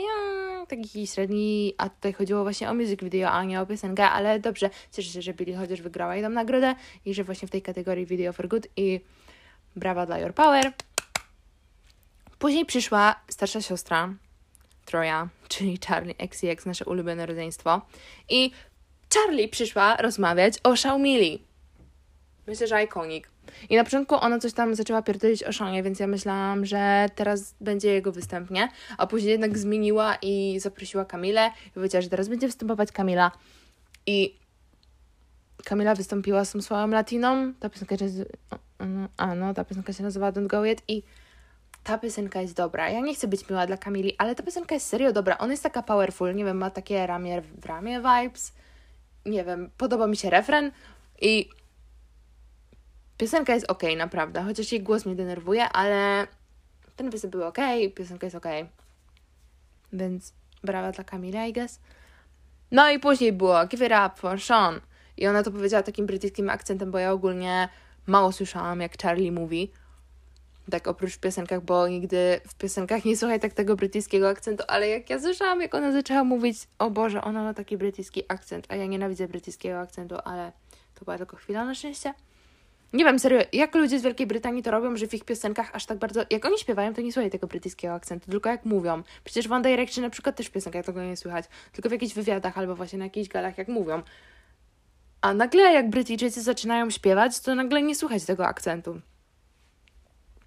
taki 0.68 1.06
średni, 1.06 1.74
a 1.78 1.88
tutaj 1.88 2.12
chodziło 2.12 2.42
właśnie 2.42 2.70
o 2.70 2.74
music 2.74 3.00
video, 3.00 3.30
a 3.30 3.44
nie 3.44 3.60
o 3.60 3.66
piosenkę, 3.66 4.10
ale 4.10 4.40
dobrze, 4.40 4.70
cieszę 4.92 5.10
się, 5.10 5.22
że 5.22 5.34
Billie 5.34 5.56
chociaż 5.56 5.82
wygrała 5.82 6.14
jej 6.14 6.24
tą 6.24 6.30
nagrodę 6.30 6.74
i 7.04 7.14
że 7.14 7.24
właśnie 7.24 7.48
w 7.48 7.50
tej 7.50 7.62
kategorii 7.62 8.06
Video 8.06 8.32
for 8.32 8.48
Good 8.48 8.66
i 8.76 9.00
brawa 9.76 10.06
dla 10.06 10.18
Your 10.18 10.34
Power. 10.34 10.72
Później 12.38 12.66
przyszła 12.66 13.14
starsza 13.28 13.60
siostra 13.60 14.14
Troja, 14.84 15.28
czyli 15.48 15.78
Charlie 15.86 16.14
XCX, 16.18 16.66
nasze 16.66 16.84
ulubione 16.84 17.26
rodzeństwo 17.26 17.80
i 18.28 18.50
Charlie 19.14 19.48
przyszła 19.48 19.96
rozmawiać 19.96 20.54
o 20.62 20.72
Xiaomili 20.72 21.49
Myślę, 22.50 22.66
że 22.66 22.84
iconic. 22.84 23.24
I 23.68 23.76
na 23.76 23.84
początku 23.84 24.14
ona 24.14 24.38
coś 24.38 24.52
tam 24.52 24.74
zaczęła 24.74 25.02
pierdolić 25.02 25.44
o 25.44 25.52
Szonie, 25.52 25.82
więc 25.82 26.00
ja 26.00 26.06
myślałam, 26.06 26.66
że 26.66 27.06
teraz 27.14 27.54
będzie 27.60 27.92
jego 27.92 28.12
występ, 28.12 28.50
nie? 28.50 28.68
A 28.98 29.06
później 29.06 29.32
jednak 29.32 29.58
zmieniła 29.58 30.16
i 30.22 30.60
zaprosiła 30.60 31.04
Kamilę 31.04 31.50
i 31.66 31.70
powiedziała, 31.70 32.02
że 32.02 32.08
teraz 32.08 32.28
będzie 32.28 32.46
występować 32.46 32.92
Kamila. 32.92 33.30
I 34.06 34.38
Kamila 35.64 35.94
wystąpiła 35.94 36.44
z 36.44 36.52
tą 36.52 36.62
swoją 36.62 36.88
latiną. 36.88 37.52
Ta 37.60 37.70
piosenka 37.70 37.98
się 37.98 38.06
a 39.16 39.34
no, 39.34 39.54
ta 39.54 39.64
piosenka 39.64 39.92
się 39.92 40.02
nazywa 40.02 40.32
Don't 40.32 40.46
Go 40.46 40.64
Yet 40.64 40.82
i 40.88 41.02
ta 41.84 41.98
piosenka 41.98 42.40
jest 42.40 42.54
dobra. 42.54 42.90
Ja 42.90 43.00
nie 43.00 43.14
chcę 43.14 43.28
być 43.28 43.48
miła 43.48 43.66
dla 43.66 43.76
Kamili, 43.76 44.14
ale 44.18 44.34
ta 44.34 44.42
piosenka 44.42 44.74
jest 44.74 44.86
serio 44.86 45.12
dobra. 45.12 45.38
Ona 45.38 45.52
jest 45.52 45.62
taka 45.62 45.82
powerful, 45.82 46.34
nie 46.34 46.44
wiem, 46.44 46.56
ma 46.56 46.70
takie 46.70 47.06
ramię 47.06 47.42
w 47.42 47.66
ramię 47.66 48.00
vibes. 48.00 48.52
Nie 49.26 49.44
wiem, 49.44 49.70
podoba 49.78 50.06
mi 50.06 50.16
się 50.16 50.30
refren 50.30 50.72
i 51.20 51.48
Piosenka 53.20 53.54
jest 53.54 53.70
ok, 53.70 53.82
naprawdę, 53.96 54.42
chociaż 54.42 54.72
jej 54.72 54.82
głos 54.82 55.06
mnie 55.06 55.14
denerwuje, 55.14 55.68
ale 55.68 56.26
ten 56.96 57.10
występ 57.10 57.32
był 57.32 57.44
ok, 57.44 57.58
piosenka 57.94 58.26
jest 58.26 58.36
ok. 58.36 58.46
Więc 59.92 60.32
brawa 60.64 60.92
dla 60.92 61.04
Kamila, 61.04 61.46
I 61.46 61.52
guess. 61.52 61.80
No 62.70 62.90
i 62.90 62.98
później 62.98 63.32
było 63.32 63.66
Give 63.66 63.80
It 63.80 63.92
Up 64.06 64.10
for 64.16 64.40
Sean. 64.40 64.80
I 65.16 65.26
ona 65.26 65.42
to 65.42 65.50
powiedziała 65.50 65.82
takim 65.82 66.06
brytyjskim 66.06 66.50
akcentem, 66.50 66.90
bo 66.90 66.98
ja 66.98 67.12
ogólnie 67.12 67.68
mało 68.06 68.32
słyszałam, 68.32 68.80
jak 68.80 69.02
Charlie 69.02 69.32
mówi. 69.32 69.70
Tak 70.70 70.88
oprócz 70.88 71.14
w 71.14 71.18
piosenkach, 71.18 71.60
bo 71.64 71.88
nigdy 71.88 72.40
w 72.48 72.54
piosenkach 72.54 73.04
nie 73.04 73.16
słuchaj 73.16 73.40
tak 73.40 73.52
tego 73.52 73.76
brytyjskiego 73.76 74.28
akcentu, 74.28 74.64
ale 74.68 74.88
jak 74.88 75.10
ja 75.10 75.20
słyszałam, 75.20 75.60
jak 75.60 75.74
ona 75.74 75.92
zaczęła 75.92 76.24
mówić, 76.24 76.58
o 76.78 76.90
Boże, 76.90 77.22
ona 77.22 77.42
ma 77.42 77.54
taki 77.54 77.76
brytyjski 77.76 78.22
akcent, 78.28 78.66
a 78.68 78.76
ja 78.76 78.86
nienawidzę 78.86 79.28
brytyjskiego 79.28 79.80
akcentu, 79.80 80.14
ale 80.24 80.52
to 80.94 81.04
była 81.04 81.18
tylko 81.18 81.36
chwila 81.36 81.64
na 81.64 81.74
szczęście. 81.74 82.14
Nie 82.92 83.04
wiem, 83.04 83.18
serio, 83.18 83.40
jak 83.52 83.74
ludzie 83.74 83.98
z 83.98 84.02
Wielkiej 84.02 84.26
Brytanii 84.26 84.62
to 84.62 84.70
robią, 84.70 84.96
że 84.96 85.06
w 85.06 85.14
ich 85.14 85.24
piosenkach 85.24 85.70
aż 85.72 85.86
tak 85.86 85.98
bardzo. 85.98 86.20
Jak 86.30 86.44
oni 86.44 86.58
śpiewają, 86.58 86.94
to 86.94 87.00
nie 87.00 87.12
słuchaj 87.12 87.30
tego 87.30 87.46
brytyjskiego 87.46 87.94
akcentu, 87.94 88.30
tylko 88.30 88.48
jak 88.48 88.64
mówią. 88.64 89.02
Przecież 89.24 89.48
w 89.48 89.52
One 89.52 89.68
Direction 89.68 90.04
na 90.04 90.10
przykład 90.10 90.36
też 90.36 90.46
w 90.46 90.50
piosenkach 90.50 90.84
tego 90.84 91.02
nie 91.02 91.16
słychać, 91.16 91.44
tylko 91.72 91.88
w 91.88 91.92
jakichś 91.92 92.14
wywiadach 92.14 92.58
albo 92.58 92.76
właśnie 92.76 92.98
na 92.98 93.04
jakichś 93.04 93.28
galach, 93.28 93.58
jak 93.58 93.68
mówią. 93.68 94.02
A 95.20 95.34
nagle, 95.34 95.62
jak 95.62 95.90
Brytyjczycy 95.90 96.42
zaczynają 96.42 96.90
śpiewać, 96.90 97.40
to 97.40 97.54
nagle 97.54 97.82
nie 97.82 97.94
słuchać 97.94 98.24
tego 98.24 98.46
akcentu. 98.46 99.00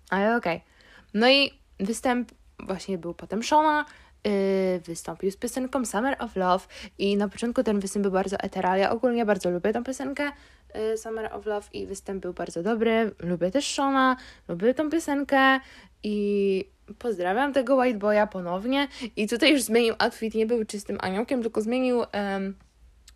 Ale 0.09 0.35
okej. 0.37 0.57
Okay. 0.57 0.67
No 1.13 1.29
i 1.29 1.51
występ 1.79 2.31
właśnie 2.59 2.97
był 2.97 3.13
potem 3.13 3.43
Shona, 3.43 3.85
yy, 4.23 4.31
wystąpił 4.79 5.31
z 5.31 5.37
piosenką 5.37 5.85
Summer 5.85 6.15
of 6.19 6.35
Love 6.35 6.65
i 6.97 7.17
na 7.17 7.29
początku 7.29 7.63
ten 7.63 7.79
występ 7.79 8.03
był 8.03 8.11
bardzo 8.11 8.37
eteral. 8.37 8.79
Ja 8.79 8.91
ogólnie 8.91 9.25
bardzo 9.25 9.49
lubię 9.49 9.73
tę 9.73 9.83
piosenkę 9.83 10.31
Summer 10.95 11.33
of 11.33 11.45
Love 11.45 11.67
i 11.73 11.85
występ 11.85 12.21
był 12.21 12.33
bardzo 12.33 12.63
dobry. 12.63 13.11
Lubię 13.19 13.51
też 13.51 13.65
Shona, 13.67 14.17
lubię 14.47 14.73
tą 14.73 14.89
piosenkę 14.89 15.59
i 16.03 16.69
pozdrawiam 16.99 17.53
tego 17.53 17.75
White 17.75 17.99
Boya 17.99 18.27
ponownie. 18.27 18.87
I 19.15 19.27
tutaj 19.27 19.51
już 19.51 19.61
zmienił 19.61 19.95
outfit, 19.99 20.35
nie 20.35 20.45
był 20.45 20.65
czystym 20.65 20.97
aniołkiem, 21.01 21.41
tylko 21.41 21.61
zmienił 21.61 21.97
um, 21.97 22.55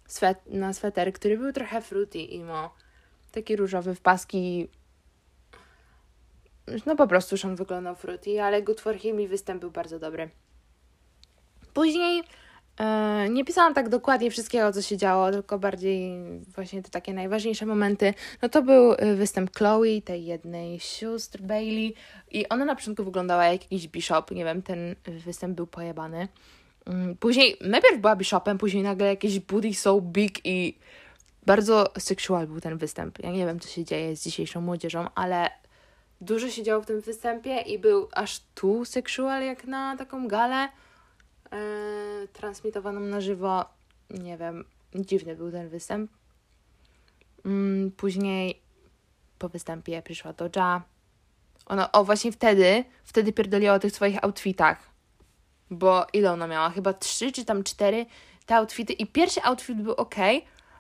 swet 0.08 0.38
na 0.46 0.74
sweter, 0.74 1.14
który 1.14 1.38
był 1.38 1.54
trochę 1.54 1.82
fruity 1.82 2.20
imo. 2.20 2.74
Taki 3.32 3.56
różowy 3.56 3.96
w 3.96 4.02
paski 4.02 4.70
no 6.86 6.96
po 6.96 7.08
prostu 7.08 7.38
Sean 7.38 7.56
wyglądał 7.56 7.96
fruity, 7.96 8.44
ale 8.44 8.62
Good 8.62 8.82
for 8.82 8.96
Him 8.96 9.22
i 9.22 9.28
występ 9.28 9.62
był 9.62 9.72
bardzo 9.72 10.00
dobry. 10.00 10.30
Później 11.74 12.24
nie 13.30 13.46
pisałam 13.46 13.74
tak 13.74 13.90
dokładnie 13.90 14.32
wszystkiego, 14.32 14.72
co 14.72 14.82
się 14.82 14.98
działo, 14.98 15.32
tylko 15.32 15.60
bardziej 15.60 16.12
właśnie 16.56 16.84
te 16.84 16.90
takie 16.90 17.14
najważniejsze 17.14 17.66
momenty. 17.66 18.14
No 18.42 18.50
to 18.50 18.62
był 18.62 18.94
e, 18.94 19.16
występ 19.16 19.58
Chloe, 19.58 20.02
tej 20.06 20.26
jednej 20.26 20.80
sióstr 20.80 21.42
Bailey 21.42 21.94
i 22.32 22.50
ona 22.50 22.66
na 22.66 22.76
początku 22.76 23.04
wyglądała 23.04 23.46
jak 23.46 23.62
jakiś 23.62 23.88
bishop, 23.88 24.32
nie 24.32 24.46
wiem, 24.46 24.62
ten 24.62 24.96
występ 25.26 25.56
był 25.56 25.68
pojebany. 25.68 26.28
Mm, 26.86 27.18
później, 27.18 27.58
najpierw 27.62 28.02
była 28.02 28.16
bishopem, 28.16 28.58
później 28.58 28.84
nagle 28.84 29.08
jakieś 29.08 29.40
booty 29.40 29.74
so 29.74 30.02
big 30.02 30.46
i 30.46 30.78
bardzo 31.46 31.94
sexual 32.00 32.48
był 32.48 32.62
ten 32.62 32.78
występ. 32.78 33.20
Ja 33.20 33.32
nie 33.32 33.46
wiem, 33.46 33.60
co 33.60 33.70
się 33.70 33.86
dzieje 33.86 34.16
z 34.16 34.24
dzisiejszą 34.24 34.62
młodzieżą, 34.62 35.08
ale 35.16 35.50
dużo 36.22 36.50
się 36.50 36.64
działo 36.64 36.82
w 36.82 36.86
tym 36.86 37.02
występie 37.02 37.62
i 37.62 37.80
był 37.80 38.08
aż 38.14 38.40
tu 38.56 38.86
sexual 38.86 39.44
jak 39.44 39.66
na 39.66 39.98
taką 39.98 40.28
galę 40.28 40.70
yy, 41.52 42.28
transmitowaną 42.28 43.00
na 43.00 43.22
żywo. 43.22 43.66
Nie 44.10 44.38
wiem, 44.38 44.66
dziwny 44.96 45.36
był 45.36 45.52
ten 45.52 45.70
występ. 45.70 46.12
Yy, 47.46 47.92
później 47.98 48.62
po 49.40 49.50
występie 49.50 50.02
przyszła 50.02 50.34
Doja. 50.34 50.82
Ona, 51.66 51.92
o 51.92 52.04
właśnie 52.04 52.32
wtedy, 52.32 52.84
wtedy 53.04 53.34
pierdoliła 53.34 53.74
o 53.74 53.80
tych 53.80 53.92
swoich 53.92 54.24
outfitach. 54.24 54.90
Bo 55.72 56.08
ile 56.14 56.32
ona 56.32 56.48
miała? 56.48 56.70
Chyba 56.70 56.94
trzy 56.94 57.32
czy 57.32 57.46
tam 57.46 57.64
cztery 57.64 58.06
te 58.46 58.56
outfity. 58.56 58.94
I 58.94 59.08
pierwszy 59.08 59.44
outfit 59.44 59.82
był 59.82 59.94
ok, 59.94 60.16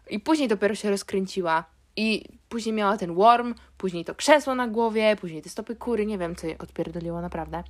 i 0.10 0.20
później 0.20 0.48
dopiero 0.48 0.76
się 0.76 0.90
rozkręciła. 0.90 1.64
I 1.96 2.26
później 2.50 2.76
miała 2.76 2.98
ten 2.98 3.14
worm, 3.14 3.56
później 3.78 4.06
to 4.06 4.16
krzesło 4.16 4.56
na 4.56 4.68
głowie, 4.68 5.16
później 5.22 5.42
te 5.42 5.50
stopy 5.50 5.76
kury, 5.76 6.06
nie 6.06 6.18
wiem 6.18 6.36
co 6.36 6.48
je 6.48 6.58
odpierdoliło 6.58 7.22
naprawdę. 7.22 7.64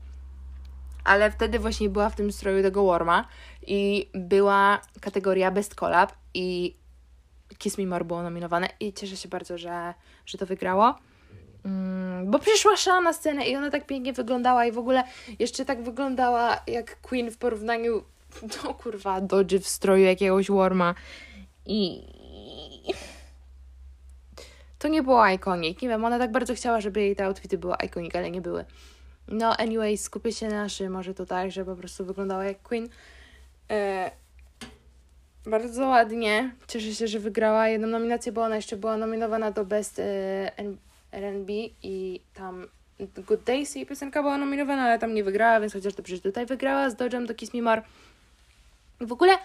Ale 1.08 1.32
wtedy 1.32 1.60
właśnie 1.60 1.90
była 1.90 2.10
w 2.10 2.16
tym 2.16 2.32
stroju 2.32 2.64
tego 2.64 2.84
worma 2.84 3.28
i 3.68 4.10
była 4.14 4.82
kategoria 5.02 5.52
Best 5.52 5.76
Collab 5.76 6.14
i 6.34 6.76
Kiss 7.58 7.78
Me 7.78 7.86
More 7.86 8.06
było 8.06 8.24
nominowane 8.24 8.70
i 8.80 8.94
cieszę 8.94 9.18
się 9.18 9.30
bardzo, 9.30 9.58
że, 9.58 9.94
że 10.26 10.38
to 10.38 10.46
wygrało. 10.46 10.96
Mm, 11.66 12.32
bo 12.32 12.40
przyszła 12.40 12.78
Sha 12.78 13.02
na 13.02 13.14
scenę 13.14 13.48
i 13.48 13.56
ona 13.56 13.72
tak 13.72 13.86
pięknie 13.86 14.14
wyglądała 14.14 14.66
i 14.66 14.72
w 14.72 14.78
ogóle 14.78 15.04
jeszcze 15.40 15.66
tak 15.66 15.84
wyglądała 15.84 16.62
jak 16.68 17.02
Queen 17.02 17.32
w 17.32 17.38
porównaniu 17.38 18.04
do 18.64 18.74
kurwa 18.74 19.22
Dodge 19.22 19.54
w 19.54 19.68
stroju 19.68 20.04
jakiegoś 20.04 20.48
Worma. 20.48 20.96
I 21.66 22.04
to 24.80 24.88
nie 24.88 25.04
było 25.04 25.28
iconic. 25.28 25.82
Nie 25.82 25.90
wiem, 25.90 26.06
ona 26.06 26.20
tak 26.20 26.32
bardzo 26.32 26.56
chciała, 26.56 26.82
żeby 26.82 27.02
jej 27.02 27.16
te 27.16 27.26
outfity 27.26 27.58
były 27.58 27.76
iconic, 27.86 28.16
ale 28.16 28.32
nie 28.32 28.42
były. 28.42 28.66
No, 29.28 29.58
anyway, 29.58 29.98
skupię 29.98 30.32
się 30.32 30.48
na 30.48 30.68
może 30.90 31.14
to 31.14 31.26
tak, 31.26 31.52
że 31.52 31.66
po 31.66 31.76
prostu 31.76 32.06
wyglądała 32.06 32.44
jak 32.44 32.62
Queen. 32.62 32.90
E, 33.70 34.12
bardzo 35.46 35.88
ładnie. 35.88 36.52
Cieszę 36.68 36.94
się, 36.94 37.08
że 37.08 37.20
wygrała 37.20 37.68
jedną 37.68 37.88
nominację, 37.88 38.32
bo 38.32 38.44
ona 38.44 38.56
jeszcze 38.56 38.78
była 38.78 38.98
nominowana 38.98 39.52
do 39.52 39.66
Best 39.66 40.00
e, 40.00 40.52
R&B 41.12 41.54
i 41.84 42.22
tam 42.34 42.68
Good 43.00 43.44
Days 43.44 43.76
jej 43.76 43.86
piosenka 43.86 44.22
była 44.22 44.38
nominowana, 44.38 44.82
ale 44.82 45.00
tam 45.00 45.14
nie 45.14 45.24
wygrała, 45.24 45.60
więc 45.60 45.74
chociaż 45.74 45.94
dobrze, 45.94 46.16
że 46.16 46.22
tutaj 46.22 46.46
wygrała 46.46 46.90
z 46.90 46.96
Dodge'em 46.96 47.26
do 47.26 47.36
Kiss 47.36 47.54
Me 47.54 47.62
More. 47.62 47.82
W 49.02 49.12
ogóle 49.12 49.38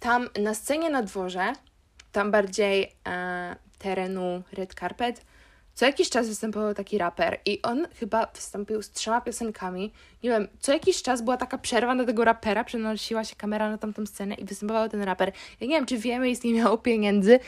tam 0.00 0.28
na 0.42 0.54
scenie 0.54 0.90
na 0.90 1.02
dworze, 1.02 1.52
tam 2.12 2.30
bardziej 2.30 2.92
e, 3.06 3.56
terenu 3.78 4.42
Red 4.52 4.74
Carpet, 4.74 5.24
co 5.74 5.86
jakiś 5.86 6.10
czas 6.10 6.28
występował 6.28 6.74
taki 6.74 6.98
raper 6.98 7.40
i 7.46 7.62
on 7.62 7.86
chyba 8.00 8.26
wystąpił 8.34 8.82
z 8.82 8.90
trzema 8.90 9.20
piosenkami. 9.20 9.92
Nie 10.22 10.30
wiem, 10.30 10.48
co 10.60 10.72
jakiś 10.72 11.02
czas 11.02 11.22
była 11.22 11.36
taka 11.36 11.58
przerwa 11.58 11.94
na 11.94 12.04
tego 12.04 12.24
rapera, 12.24 12.64
przenosiła 12.64 13.24
się 13.24 13.36
kamera 13.36 13.70
na 13.70 13.78
tamtą 13.78 14.06
scenę 14.06 14.34
i 14.34 14.44
występował 14.44 14.88
ten 14.88 15.02
raper. 15.02 15.32
Ja 15.60 15.66
nie 15.66 15.76
wiem, 15.76 15.86
czy 15.86 15.98
wiemy, 15.98 16.32
nie 16.44 16.54
miało 16.54 16.78
pieniędzy 16.78 17.40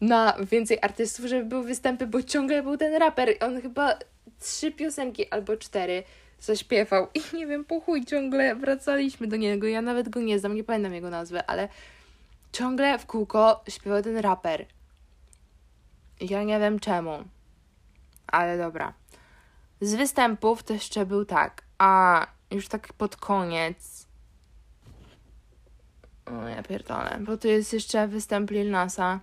na 0.00 0.36
więcej 0.50 0.78
artystów, 0.82 1.26
żeby 1.26 1.44
były 1.44 1.64
występy, 1.64 2.06
bo 2.06 2.22
ciągle 2.22 2.62
był 2.62 2.76
ten 2.76 2.94
raper. 2.94 3.28
On 3.40 3.62
chyba 3.62 3.98
trzy 4.40 4.72
piosenki 4.72 5.30
albo 5.30 5.56
cztery 5.56 6.02
zaśpiewał 6.40 7.08
i 7.14 7.36
nie 7.36 7.46
wiem, 7.46 7.64
po 7.64 7.80
chuj 7.80 8.04
ciągle 8.04 8.56
wracaliśmy 8.56 9.26
do 9.26 9.36
niego. 9.36 9.66
Ja 9.66 9.82
nawet 9.82 10.08
go 10.08 10.20
nie 10.20 10.38
znam, 10.38 10.54
nie 10.54 10.64
pamiętam 10.64 10.94
jego 10.94 11.10
nazwy, 11.10 11.46
ale 11.46 11.68
ciągle 12.52 12.98
w 12.98 13.06
kółko 13.06 13.64
śpiewał 13.68 14.02
ten 14.02 14.16
raper. 14.16 14.66
Ja 16.20 16.42
nie 16.44 16.60
wiem 16.60 16.80
czemu. 16.80 17.24
Ale 18.30 18.58
dobra. 18.58 18.92
Z 19.80 19.94
występów 19.94 20.62
to 20.62 20.72
jeszcze 20.72 21.06
był 21.06 21.24
tak. 21.24 21.62
A 21.78 22.26
już 22.50 22.68
tak 22.68 22.92
pod 22.92 23.16
koniec. 23.16 24.06
O 26.26 26.48
ja 26.48 26.62
pierdolę. 26.62 27.18
Bo 27.20 27.36
tu 27.36 27.48
jest 27.48 27.72
jeszcze 27.72 28.08
występ 28.08 28.50
Lil 28.50 28.70
Nasa. 28.70 29.20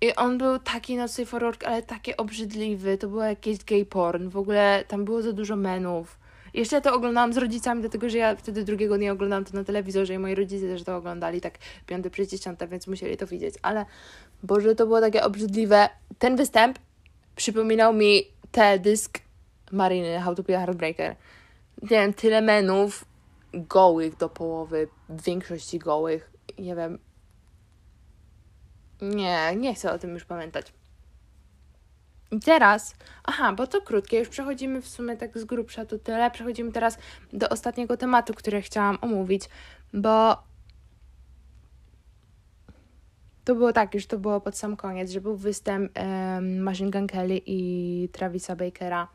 I 0.00 0.14
on 0.14 0.38
był 0.38 0.58
taki 0.58 0.96
na 0.96 1.08
Safe 1.08 1.26
for 1.26 1.42
Work, 1.42 1.64
ale 1.64 1.82
taki 1.82 2.16
obrzydliwy. 2.16 2.98
To 2.98 3.08
było 3.08 3.22
jakieś 3.22 3.64
gay 3.64 3.84
porn. 3.84 4.28
W 4.28 4.36
ogóle 4.36 4.84
tam 4.88 5.04
było 5.04 5.22
za 5.22 5.32
dużo 5.32 5.56
menów. 5.56 6.18
Jeszcze 6.54 6.80
to 6.80 6.94
oglądałam 6.94 7.32
z 7.32 7.36
rodzicami, 7.36 7.80
dlatego 7.80 8.08
że 8.08 8.18
ja 8.18 8.36
wtedy 8.36 8.64
drugiego 8.64 8.98
dnia 8.98 9.12
oglądałam 9.12 9.44
to 9.44 9.56
na 9.56 9.64
telewizorze 9.64 10.14
i 10.14 10.18
moi 10.18 10.34
rodzice 10.34 10.66
też 10.66 10.82
to 10.82 10.96
oglądali, 10.96 11.40
tak 11.40 11.58
piąte 11.86 12.10
przez 12.10 12.28
dziesiąte, 12.28 12.68
więc 12.68 12.86
musieli 12.86 13.16
to 13.16 13.26
widzieć. 13.26 13.54
Ale 13.62 13.86
Boże, 14.42 14.74
to 14.74 14.86
było 14.86 15.00
takie 15.00 15.24
obrzydliwe. 15.24 15.88
Ten 16.18 16.36
występ 16.36 16.78
przypominał 17.36 17.94
mi 17.94 18.22
teledysk 18.50 19.18
Mariny 19.72 20.20
How 20.20 20.34
to 20.34 20.42
Be 20.42 20.56
a 20.56 20.60
Heartbreaker. 20.60 21.16
Nie 21.82 21.88
wiem, 21.88 22.14
tyle 22.14 22.42
menów 22.42 23.04
gołych 23.54 24.16
do 24.16 24.28
połowy, 24.28 24.88
w 25.08 25.22
większości 25.22 25.78
gołych. 25.78 26.30
Nie 26.58 26.76
wiem. 26.76 26.98
Nie, 29.02 29.56
nie 29.56 29.74
chcę 29.74 29.92
o 29.92 29.98
tym 29.98 30.14
już 30.14 30.24
pamiętać. 30.24 30.72
I 32.30 32.40
teraz, 32.40 32.94
aha, 33.24 33.52
bo 33.52 33.66
to 33.66 33.80
krótkie, 33.80 34.18
już 34.18 34.28
przechodzimy 34.28 34.82
w 34.82 34.88
sumie 34.88 35.16
tak 35.16 35.38
z 35.38 35.44
grubsza 35.44 35.84
to 35.84 35.98
tyle. 35.98 36.30
Przechodzimy 36.30 36.72
teraz 36.72 36.98
do 37.32 37.48
ostatniego 37.48 37.96
tematu, 37.96 38.34
który 38.34 38.62
chciałam 38.62 38.98
omówić, 39.00 39.42
bo 39.92 40.42
to 43.44 43.54
było 43.54 43.72
tak, 43.72 43.94
już 43.94 44.06
to 44.06 44.18
było 44.18 44.40
pod 44.40 44.56
sam 44.56 44.76
koniec, 44.76 45.10
że 45.10 45.20
był 45.20 45.36
występ 45.36 45.92
um, 45.98 46.62
Machine 46.62 46.90
Gun 46.90 47.06
Kelly 47.06 47.40
i 47.46 48.08
Travisa 48.12 48.56
Bakera, 48.56 49.08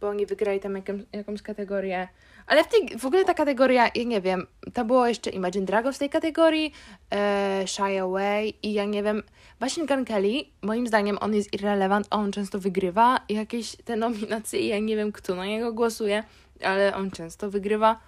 bo 0.00 0.08
oni 0.08 0.26
wygrali 0.26 0.60
tam 0.60 0.76
jaką, 0.76 0.98
jakąś 1.12 1.42
kategorię. 1.42 2.08
Ale 2.46 2.64
w, 2.64 2.68
tej, 2.68 2.98
w 2.98 3.06
ogóle 3.06 3.24
ta 3.24 3.34
kategoria, 3.34 3.90
ja 3.94 4.04
nie 4.04 4.20
wiem, 4.20 4.46
to 4.74 4.84
było 4.84 5.06
jeszcze 5.06 5.30
Imagine 5.30 5.66
Dragons 5.66 5.96
w 5.96 5.98
tej 5.98 6.10
kategorii, 6.10 6.72
e, 7.10 7.64
Shy 7.66 8.00
Away 8.00 8.52
i 8.62 8.72
ja 8.72 8.84
nie 8.84 9.02
wiem, 9.02 9.22
Machine 9.60 9.86
Gun 9.86 10.04
Kelly, 10.04 10.44
moim 10.62 10.86
zdaniem 10.86 11.18
on 11.20 11.34
jest 11.34 11.54
irrelevant, 11.54 12.06
on 12.10 12.32
często 12.32 12.58
wygrywa 12.58 13.20
jakieś 13.28 13.76
te 13.76 13.96
nominacje 13.96 14.60
i 14.60 14.66
ja 14.66 14.78
nie 14.78 14.96
wiem, 14.96 15.12
kto 15.12 15.34
na 15.34 15.46
niego 15.46 15.72
głosuje, 15.72 16.24
ale 16.64 16.96
on 16.96 17.10
często 17.10 17.50
wygrywa. 17.50 18.00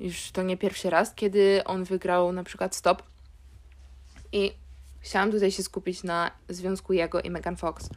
Już 0.00 0.30
to 0.30 0.42
nie 0.42 0.56
pierwszy 0.56 0.90
raz, 0.90 1.14
kiedy 1.14 1.62
on 1.64 1.84
wygrał 1.84 2.32
na 2.32 2.44
przykład 2.44 2.74
Stop 2.74 3.02
i 4.34 4.52
chciałam 5.00 5.30
tutaj 5.30 5.50
się 5.50 5.62
skupić 5.62 6.02
na 6.02 6.30
związku 6.48 6.92
jego 6.92 7.20
i 7.20 7.30
Megan 7.30 7.56
Fox. 7.56 7.88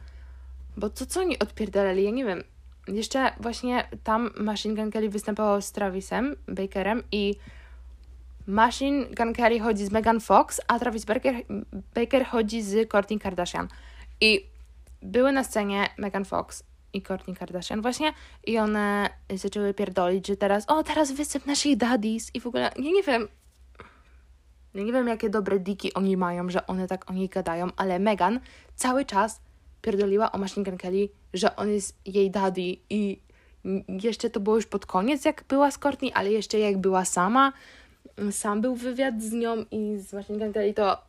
Bo 0.76 0.90
to, 0.90 1.06
co 1.06 1.20
oni 1.20 1.38
odpierdalali, 1.38 2.04
ja 2.04 2.10
nie 2.10 2.24
wiem. 2.24 2.44
Jeszcze 2.88 3.32
właśnie 3.40 3.88
tam 4.04 4.30
Machine 4.36 4.74
Gun 4.74 4.90
Kelly 4.90 5.08
występował 5.08 5.62
z 5.62 5.72
Travisem 5.72 6.36
Bakerem 6.48 7.02
i 7.12 7.34
Machine 8.46 9.04
Gun 9.16 9.32
Kelly 9.32 9.60
chodzi 9.60 9.84
z 9.86 9.90
Megan 9.90 10.20
Fox, 10.20 10.60
a 10.68 10.78
Travis 10.78 11.04
Baker, 11.04 11.34
Baker 11.94 12.26
chodzi 12.26 12.62
z 12.62 12.88
Kourtney 12.88 13.18
Kardashian. 13.18 13.68
I 14.20 14.46
były 15.02 15.32
na 15.32 15.44
scenie 15.44 15.86
Megan 15.98 16.24
Fox 16.24 16.62
i 16.92 17.02
Kourtney 17.02 17.36
Kardashian 17.36 17.82
właśnie 17.82 18.12
i 18.46 18.58
one 18.58 19.10
zaczęły 19.34 19.74
pierdolić, 19.74 20.26
że 20.26 20.36
teraz, 20.36 20.64
o 20.68 20.82
teraz 20.82 21.12
występ 21.12 21.46
naszych 21.46 21.76
daddies 21.76 22.30
i 22.34 22.40
w 22.40 22.46
ogóle, 22.46 22.70
ja 22.76 22.90
nie 22.90 23.02
wiem, 23.02 23.28
ja 24.74 24.82
nie 24.82 24.92
wiem 24.92 25.08
jakie 25.08 25.30
dobre 25.30 25.58
diki 25.58 25.94
oni 25.94 26.16
mają, 26.16 26.50
że 26.50 26.66
one 26.66 26.88
tak 26.88 27.10
o 27.10 27.12
niej 27.12 27.28
gadają, 27.28 27.68
ale 27.76 27.98
Megan 27.98 28.40
cały 28.76 29.04
czas 29.04 29.40
pierdoliła 29.82 30.32
o 30.32 30.38
Machine 30.38 30.64
Gun 30.64 30.78
Kelly, 30.78 31.08
że 31.34 31.56
on 31.56 31.68
jest 31.68 31.96
jej 32.06 32.30
daddy 32.30 32.76
i 32.90 33.18
jeszcze 34.02 34.30
to 34.30 34.40
było 34.40 34.56
już 34.56 34.66
pod 34.66 34.86
koniec, 34.86 35.24
jak 35.24 35.44
była 35.48 35.70
z 35.70 35.78
Courtney, 35.78 36.12
ale 36.12 36.32
jeszcze 36.32 36.58
jak 36.58 36.78
była 36.78 37.04
sama, 37.04 37.52
sam 38.30 38.60
był 38.60 38.74
wywiad 38.74 39.22
z 39.22 39.32
nią 39.32 39.64
i 39.70 39.98
z 39.98 40.12
Machine 40.12 40.38
Gun 40.38 40.52
Kelly, 40.52 40.74
to 40.74 41.08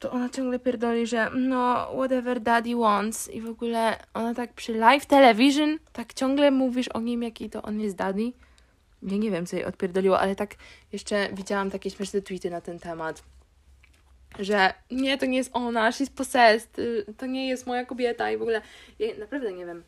to 0.00 0.10
ona 0.10 0.28
ciągle 0.28 0.58
pierdoli, 0.58 1.06
że 1.06 1.30
no, 1.34 1.88
whatever 1.94 2.40
daddy 2.40 2.76
wants 2.76 3.30
i 3.30 3.40
w 3.40 3.48
ogóle 3.48 3.96
ona 4.14 4.34
tak 4.34 4.52
przy 4.52 4.72
live 4.72 5.06
television 5.06 5.78
tak 5.92 6.14
ciągle 6.14 6.50
mówisz 6.50 6.88
o 6.88 7.00
nim, 7.00 7.22
jaki 7.22 7.50
to 7.50 7.62
on 7.62 7.80
jest 7.80 7.96
daddy. 7.96 8.32
Ja 9.02 9.16
nie 9.16 9.30
wiem, 9.30 9.46
co 9.46 9.56
jej 9.56 9.64
odpierdoliło, 9.64 10.20
ale 10.20 10.36
tak 10.36 10.54
jeszcze 10.92 11.28
widziałam 11.32 11.70
takie 11.70 11.90
śmieszne 11.90 12.22
tweety 12.22 12.50
na 12.50 12.60
ten 12.60 12.78
temat, 12.78 13.22
że 14.38 14.74
nie, 14.90 15.18
to 15.18 15.26
nie 15.26 15.38
jest 15.38 15.50
ona, 15.52 15.90
she's 15.90 16.10
possessed, 16.10 16.78
y, 16.78 17.14
to 17.16 17.26
nie 17.26 17.48
jest 17.48 17.66
moja 17.66 17.84
kobieta 17.84 18.30
i 18.30 18.36
w 18.36 18.42
ogóle 18.42 18.62
ja 18.98 19.08
naprawdę 19.18 19.52
nie 19.52 19.66
wiem. 19.66 19.82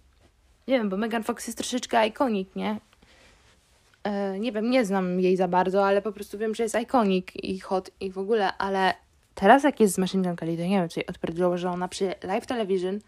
Nie 0.69 0.79
wiem, 0.79 0.89
bo 0.89 0.97
Megan 0.97 1.23
Fox 1.23 1.47
jest 1.47 1.59
troszeczkę 1.59 2.07
ikonik, 2.07 2.57
nie? 2.57 2.81
E, 4.05 4.39
nie 4.39 4.53
wiem, 4.53 4.71
nie 4.71 4.85
znam 4.85 5.21
jej 5.21 5.37
za 5.37 5.49
bardzo, 5.49 5.87
ale 5.87 6.03
po 6.03 6.13
prostu 6.13 6.39
wiem, 6.39 6.55
że 6.55 6.63
jest 6.63 6.79
ikonik 6.81 7.45
i 7.45 7.61
hot 7.61 7.91
i 8.01 8.11
w 8.11 8.19
ogóle, 8.19 8.57
ale 8.59 8.95
teraz 9.35 9.65
jak 9.65 9.81
jest 9.81 9.95
z 9.95 9.99
Machine 9.99 10.23
Gun 10.23 10.37
Kelly, 10.37 10.57
to 10.57 10.63
nie 10.63 10.79
wiem, 10.79 10.89
co 10.89 11.01
jej 11.01 11.07
odpierdoliło, 11.07 11.59
że 11.59 11.71
ona 11.71 11.89
przy 11.89 12.15
live 12.23 12.47
television 12.47 12.99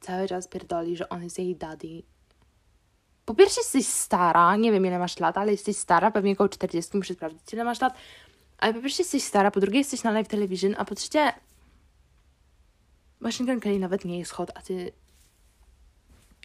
cały 0.00 0.28
czas 0.28 0.48
pierdoli, 0.48 0.96
że 0.96 1.08
on 1.08 1.24
jest 1.24 1.38
jej 1.38 1.56
daddy. 1.56 2.02
Po 3.28 3.34
pierwsze 3.34 3.60
jesteś 3.60 3.86
stara, 3.86 4.56
nie 4.56 4.72
wiem 4.72 4.86
ile 4.86 4.98
masz 4.98 5.18
lat, 5.18 5.38
ale 5.38 5.52
jesteś 5.52 5.76
stara, 5.76 6.10
pewnie 6.10 6.32
około 6.32 6.48
40, 6.48 6.96
muszę 6.96 7.14
sprawdzić 7.14 7.52
ile 7.52 7.64
masz 7.64 7.80
lat. 7.80 7.94
Ale 8.58 8.74
po 8.74 8.80
pierwsze 8.80 9.02
jesteś 9.02 9.22
stara, 9.22 9.50
po 9.50 9.60
drugie 9.60 9.78
jesteś 9.78 10.02
na 10.02 10.10
live 10.10 10.28
television, 10.28 10.74
a 10.78 10.84
po 10.84 10.94
trzecie 10.94 11.32
Machine 13.20 13.52
Gun 13.52 13.60
Kelly 13.60 13.78
nawet 13.78 14.04
nie 14.04 14.18
jest 14.18 14.32
hot, 14.32 14.50
a 14.54 14.62
ty... 14.62 14.92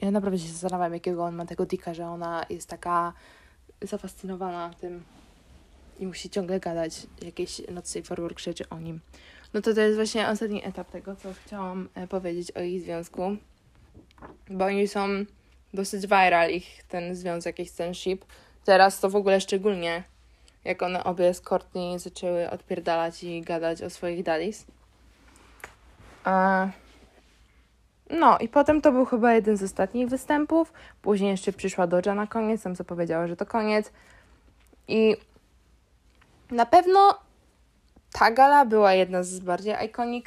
Ja 0.02 0.12
naprawdę 0.12 0.40
się 0.40 0.48
zastanawiam, 0.48 0.94
jakiego 0.94 1.24
on 1.24 1.36
ma 1.36 1.46
tego 1.46 1.66
dika, 1.66 1.94
że 1.94 2.06
ona 2.06 2.46
jest 2.50 2.70
taka 2.70 3.14
zafascynowana 3.82 4.74
tym 4.82 5.04
i 6.00 6.08
musi 6.08 6.30
ciągle 6.30 6.60
gadać 6.60 7.08
jakieś 7.22 7.62
Not 7.72 7.88
Safe 7.88 8.04
for 8.04 8.22
Work 8.22 8.40
rzeczy 8.40 8.70
o 8.70 8.80
nim. 8.80 9.00
No 9.54 9.62
to 9.62 9.74
to 9.74 9.82
jest 9.82 9.96
właśnie 9.96 10.30
ostatni 10.30 10.66
etap 10.66 10.92
tego, 10.92 11.16
co 11.16 11.34
chciałam 11.46 11.90
e, 11.96 12.08
powiedzieć 12.08 12.52
o 12.52 12.62
ich 12.62 12.82
związku. 12.82 13.38
Bo 14.50 14.66
oni 14.66 14.88
są 14.88 15.26
dosyć 15.74 16.02
viral, 16.02 16.50
ich 16.50 16.84
ten 16.84 17.16
związek, 17.16 17.60
ich 17.60 17.72
ten 17.72 17.94
ship. 17.94 18.26
Teraz 18.66 19.00
to 19.00 19.10
w 19.10 19.16
ogóle 19.16 19.42
szczególnie, 19.42 20.04
jak 20.66 20.82
one 20.82 21.04
obie 21.04 21.34
z 21.34 21.42
Courtney 21.42 22.00
zaczęły 22.00 22.50
odpierdalać 22.50 23.24
i 23.24 23.42
gadać 23.42 23.82
o 23.82 23.90
swoich 23.90 24.24
daddies. 24.24 24.66
No 28.10 28.38
i 28.38 28.50
potem 28.50 28.82
to 28.82 28.92
był 28.92 29.06
chyba 29.06 29.34
jeden 29.34 29.58
z 29.58 29.64
ostatnich 29.64 30.10
występów. 30.10 30.74
Później 31.02 31.32
jeszcze 31.32 31.54
przyszła 31.54 31.88
Doja 31.88 32.16
na 32.16 32.28
koniec, 32.28 32.64
tam 32.64 32.76
zapowiedziała, 32.76 33.28
że 33.28 33.36
to 33.36 33.46
koniec. 33.46 33.92
I 34.88 35.16
na 36.52 36.66
pewno 36.66 37.20
ta 38.12 38.32
gala 38.32 38.66
była 38.66 38.94
jedna 38.94 39.24
z 39.24 39.40
bardziej 39.40 39.76
iconic. 39.86 40.26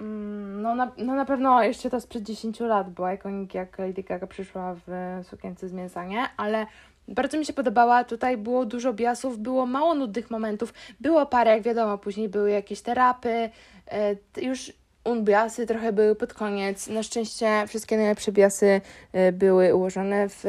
Mm, 0.00 0.33
no 0.64 0.74
na, 0.74 0.92
no 0.96 1.14
na 1.14 1.24
pewno 1.24 1.62
jeszcze 1.62 1.90
to 1.90 2.00
sprzed 2.00 2.22
10 2.22 2.60
lat 2.60 2.90
była 2.90 3.14
iconic, 3.14 3.54
jak 3.54 3.78
Lady 3.78 4.02
Gaga 4.02 4.26
przyszła 4.26 4.76
w 4.86 4.90
sukience 5.24 5.68
z 5.68 5.72
mięsa, 5.72 6.04
nie? 6.04 6.24
Ale 6.36 6.66
bardzo 7.08 7.38
mi 7.38 7.46
się 7.46 7.52
podobała, 7.52 8.04
tutaj 8.04 8.36
było 8.36 8.66
dużo 8.66 8.92
biasów, 8.92 9.38
było 9.38 9.66
mało 9.66 9.94
nudnych 9.94 10.30
momentów, 10.30 10.74
było 11.00 11.26
parę, 11.26 11.50
jak 11.50 11.62
wiadomo, 11.62 11.98
później 11.98 12.28
były 12.28 12.50
jakieś 12.50 12.80
terapy, 12.80 13.50
e, 13.90 14.16
już 14.42 14.72
unbiasy 15.04 15.66
trochę 15.66 15.92
były 15.92 16.14
pod 16.14 16.34
koniec. 16.34 16.88
Na 16.88 17.02
szczęście 17.02 17.64
wszystkie 17.68 17.96
najlepsze 17.96 18.32
biasy 18.32 18.80
e, 19.12 19.32
były 19.32 19.74
ułożone 19.74 20.28
w 20.28 20.44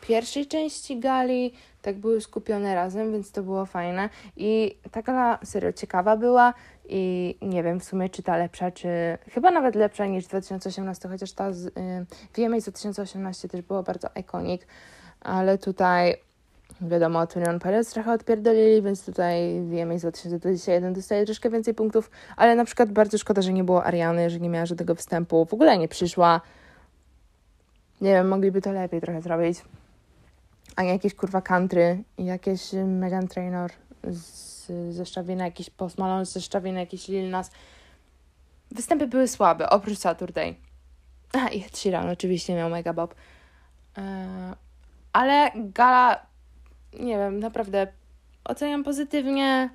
pierwszej 0.00 0.46
części 0.46 1.00
gali, 1.00 1.52
tak 1.82 1.96
były 1.96 2.20
skupione 2.20 2.74
razem, 2.74 3.12
więc 3.12 3.32
to 3.32 3.42
było 3.42 3.66
fajne. 3.66 4.08
I 4.36 4.78
ta 4.90 5.02
gala 5.02 5.38
serio 5.44 5.72
ciekawa 5.72 6.16
była 6.16 6.54
i 6.88 7.36
nie 7.42 7.62
wiem 7.62 7.80
w 7.80 7.84
sumie, 7.84 8.08
czy 8.08 8.22
ta 8.22 8.36
lepsza, 8.36 8.70
czy 8.70 8.88
chyba 9.30 9.50
nawet 9.50 9.74
lepsza 9.74 10.06
niż 10.06 10.26
2018, 10.26 11.08
chociaż 11.08 11.32
ta 11.32 11.52
z, 11.52 11.66
y, 11.66 11.70
VMA 12.34 12.60
z 12.60 12.62
2018 12.62 13.48
też 13.48 13.62
była 13.62 13.82
bardzo 13.82 14.08
iconic, 14.16 14.62
ale 15.20 15.58
tutaj 15.58 16.16
wiadomo, 16.80 17.26
Tunion 17.26 17.58
Perez 17.58 17.90
trochę 17.90 18.12
odpierdolili, 18.12 18.82
więc 18.82 19.06
tutaj 19.06 19.60
VMA 19.60 19.98
z 19.98 20.00
2021 20.00 20.92
dostaje 20.92 21.24
troszkę 21.24 21.50
więcej 21.50 21.74
punktów, 21.74 22.10
ale 22.36 22.54
na 22.54 22.64
przykład 22.64 22.92
bardzo 22.92 23.18
szkoda, 23.18 23.42
że 23.42 23.52
nie 23.52 23.64
było 23.64 23.84
Ariany, 23.84 24.30
że 24.30 24.40
nie 24.40 24.48
miała 24.48 24.66
żadnego 24.66 24.94
wstępu, 24.94 25.44
w 25.44 25.54
ogóle 25.54 25.78
nie 25.78 25.88
przyszła. 25.88 26.40
Nie 28.00 28.12
wiem, 28.12 28.28
mogliby 28.28 28.62
to 28.62 28.72
lepiej 28.72 29.00
trochę 29.00 29.22
zrobić. 29.22 29.62
A 30.76 30.82
nie 30.82 30.88
jakieś 30.88 31.14
kurwa 31.14 31.42
country 31.42 32.02
jakieś 32.18 32.72
Megan 32.86 33.28
Trainor 33.28 33.70
z, 34.10 34.53
ze 34.90 35.06
Szczawina, 35.06 35.44
jakiś 35.44 35.70
Post 35.70 35.98
Malone 35.98 36.24
ze 36.24 36.40
Szczawina, 36.40 36.80
jakiś 36.80 37.08
Lil 37.08 37.30
Nas. 37.30 37.50
Występy 38.70 39.06
były 39.06 39.28
słabe, 39.28 39.70
oprócz 39.70 39.98
Saturday. 39.98 40.54
A, 41.32 41.48
i 41.48 41.64
Ed 41.64 41.78
Sheeran 41.78 42.08
oczywiście 42.08 42.54
miał 42.54 42.70
Mega 42.70 42.92
Bob. 42.92 43.14
Yy, 43.96 44.02
ale 45.12 45.50
gala, 45.54 46.26
nie 46.92 47.18
wiem, 47.18 47.40
naprawdę 47.40 47.86
oceniam 48.44 48.84
pozytywnie. 48.84 49.70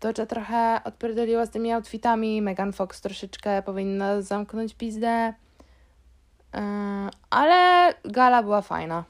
Doja 0.00 0.26
trochę 0.26 0.80
odpierdoliła 0.84 1.46
z 1.46 1.50
tymi 1.50 1.72
outfitami. 1.72 2.42
Megan 2.42 2.72
Fox 2.72 3.00
troszeczkę 3.00 3.62
powinna 3.62 4.22
zamknąć 4.22 4.74
pizdę. 4.74 5.34
Yy, 6.54 6.60
ale 7.30 7.94
gala 8.04 8.42
była 8.42 8.62
fajna. 8.62 9.04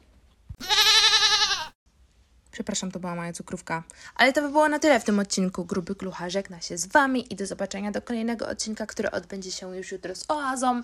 Przepraszam, 2.53 2.91
to 2.91 3.01
była 3.01 3.15
moja 3.15 3.33
cukrówka. 3.33 3.83
Ale 4.17 4.33
to 4.33 4.43
by 4.43 4.49
było 4.49 4.69
na 4.69 4.79
tyle 4.79 5.01
w 5.01 5.05
tym 5.05 5.19
odcinku. 5.19 5.65
Gruby 5.65 5.95
Klucha 5.95 6.31
żegna 6.31 6.61
się 6.61 6.79
z 6.79 6.87
Wami 6.87 7.33
i 7.33 7.37
do 7.37 7.47
zobaczenia 7.47 7.91
do 7.91 8.03
kolejnego 8.03 8.49
odcinka, 8.49 8.87
który 8.87 9.11
odbędzie 9.11 9.51
się 9.51 9.77
już 9.77 9.93
jutro 9.93 10.15
z 10.15 10.25
Oazą. 10.29 10.83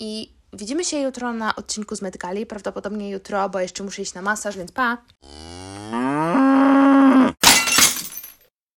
I 0.00 0.32
widzimy 0.52 0.84
się 0.84 0.98
jutro 0.98 1.32
na 1.32 1.56
odcinku 1.56 1.96
z 1.96 2.02
Medgali, 2.02 2.46
prawdopodobnie 2.46 3.10
jutro, 3.10 3.48
bo 3.48 3.60
jeszcze 3.60 3.84
muszę 3.84 4.02
iść 4.02 4.14
na 4.14 4.22
masaż, 4.22 4.56
więc 4.56 4.72
pa! 4.72 4.98